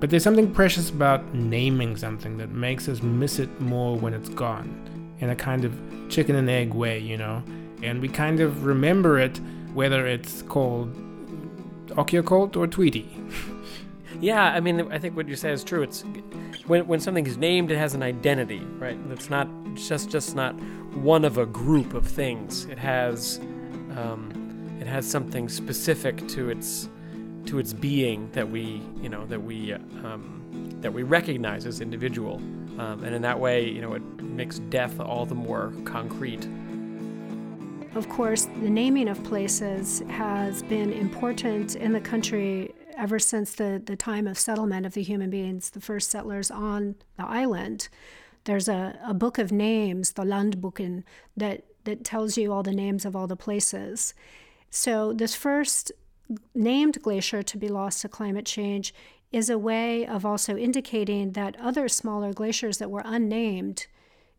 [0.02, 4.28] But there's something precious about naming something that makes us miss it more when it's
[4.28, 4.68] gone,
[5.20, 5.74] in a kind of
[6.10, 7.42] chicken and egg way, you know?
[7.82, 9.40] And we kind of remember it
[9.76, 10.94] whether it's called
[11.92, 13.10] Okjökull or Tweety.
[14.20, 15.84] Yeah, I mean, I think what you say is true.
[15.84, 16.04] It's
[16.66, 18.98] when when something is named, it has an identity, right?
[19.12, 20.54] It's not just just not
[20.96, 22.66] one of a group of things.
[22.66, 23.40] It has
[23.96, 26.90] um, it has something specific to its
[27.46, 30.38] to its being that we you know that we um,
[30.82, 32.38] that we recognize as individual,
[32.80, 36.48] um, and in that way, you know, it makes death all the more concrete.
[37.96, 43.82] Of course, the naming of places has been important in the country ever since the,
[43.84, 47.90] the time of settlement of the human beings, the first settlers on the island.
[48.46, 51.04] There's a, a book of names, the Landboeken,
[51.36, 54.14] that, that tells you all the names of all the places.
[54.70, 55.92] So, this first
[56.54, 58.94] named glacier to be lost to climate change
[59.32, 63.88] is a way of also indicating that other smaller glaciers that were unnamed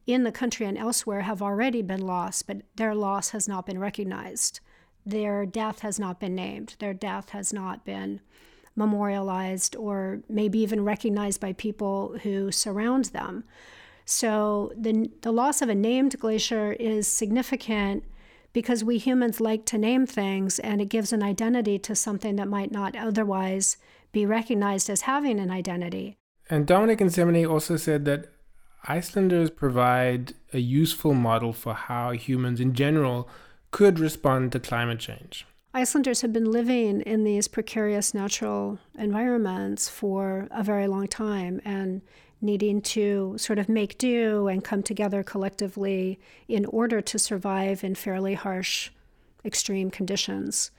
[0.06, 3.78] in the country and elsewhere have already been lost, but their loss has not been
[3.78, 4.60] recognized.
[5.04, 6.76] Their death has not been named.
[6.78, 8.20] Their death has not been
[8.78, 13.44] memorialized or maybe even recognized by people who surround them.
[14.04, 18.04] So the, the loss of a named glacier is significant
[18.54, 22.48] because we humans like to name things and it gives an identity to something that
[22.48, 23.76] might not otherwise
[24.12, 26.16] be recognized as having an identity.
[26.48, 28.32] And Dominic and Cymene also said that
[28.84, 33.28] Icelanders provide a useful model for how humans in general
[33.70, 35.46] could respond to climate change.
[35.74, 42.00] Icelanders have been living in these precarious natural environments for a very long time and
[42.40, 47.94] needing to sort of make do and come together collectively in order to survive in
[47.94, 48.90] fairly harsh,
[49.44, 50.70] extreme conditions.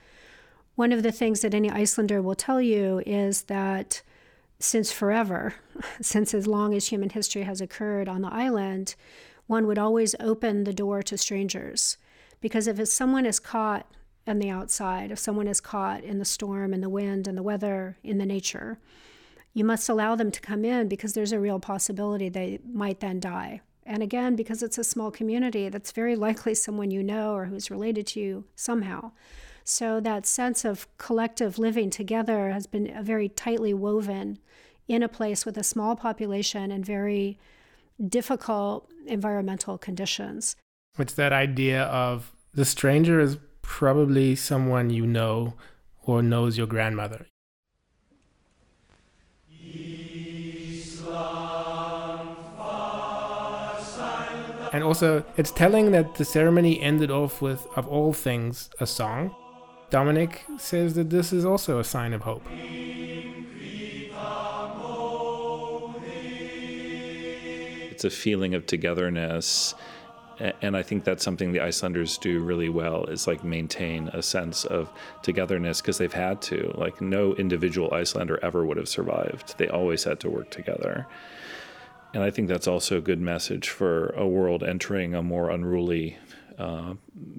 [0.75, 4.01] One of the things that any Icelander will tell you is that
[4.57, 5.53] since forever,
[6.01, 8.95] since as long as human history has occurred on the island,
[9.45, 11.97] one would always open the door to strangers.
[12.41, 13.85] Because if someone is caught
[14.29, 17.43] on the outside, if someone is caught in the storm and the wind and the
[17.43, 18.79] weather in the nature,
[19.53, 23.19] you must allow them to come in because there's a real possibility they might then
[23.19, 23.61] die.
[23.85, 27.71] And again, because it's a small community, that's very likely someone you know or who's
[27.71, 29.11] related to you somehow.
[29.63, 34.37] So that sense of collective living together has been very tightly woven
[34.87, 37.39] in a place with a small population and very
[38.07, 40.55] difficult environmental conditions.
[40.97, 43.37] It's that idea of the stranger is
[43.69, 45.53] probably someone you know
[46.03, 47.27] or knows your grandmother.
[54.73, 59.35] And also, it's telling that the ceremony ended off with, of all things, a song.
[59.89, 62.45] Dominic says that this is also a sign of hope.
[67.91, 69.75] It's a feeling of togetherness.
[70.39, 74.63] And I think that's something the Icelanders do really well is like maintain a sense
[74.63, 74.89] of
[75.21, 76.73] togetherness because they've had to.
[76.77, 79.57] Like, no individual Icelander ever would have survived.
[79.57, 81.07] They always had to work together.
[82.13, 86.17] And I think that's also a good message for a world entering a more unruly
[86.59, 86.93] uh,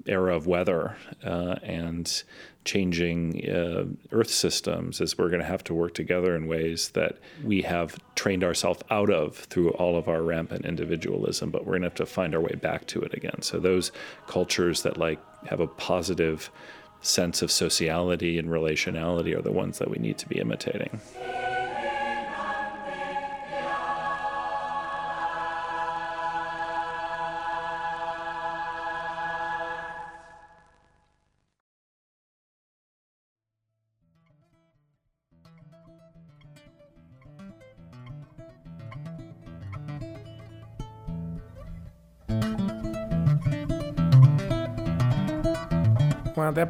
[0.07, 2.23] era of weather uh, and
[2.65, 7.17] changing uh, Earth systems, is we're going to have to work together in ways that
[7.43, 11.81] we have trained ourselves out of through all of our rampant individualism, but we're going
[11.81, 13.41] to have to find our way back to it again.
[13.41, 13.91] So those
[14.27, 16.51] cultures that like have a positive
[17.01, 21.01] sense of sociality and relationality are the ones that we need to be imitating.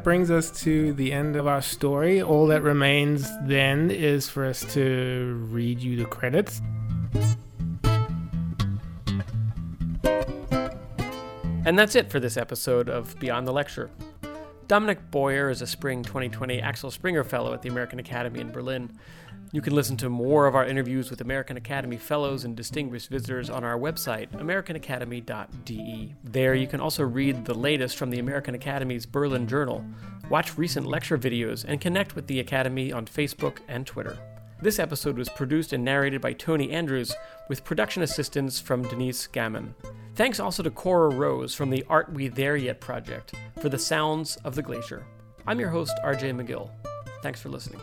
[0.02, 2.22] Brings us to the end of our story.
[2.22, 6.60] All that remains then is for us to read you the credits.
[11.64, 13.90] And that's it for this episode of Beyond the Lecture.
[14.66, 18.90] Dominic Boyer is a Spring 2020 Axel Springer Fellow at the American Academy in Berlin.
[19.54, 23.50] You can listen to more of our interviews with American Academy Fellows and distinguished visitors
[23.50, 26.14] on our website, americanacademy.de.
[26.24, 29.84] There you can also read the latest from the American Academy's Berlin Journal,
[30.30, 34.16] watch recent lecture videos, and connect with the Academy on Facebook and Twitter.
[34.62, 37.14] This episode was produced and narrated by Tony Andrews,
[37.50, 39.74] with production assistance from Denise Gammon.
[40.14, 44.36] Thanks also to Cora Rose from the Art We There Yet project for the sounds
[44.44, 45.04] of the glacier.
[45.46, 46.70] I'm your host, RJ McGill.
[47.20, 47.82] Thanks for listening.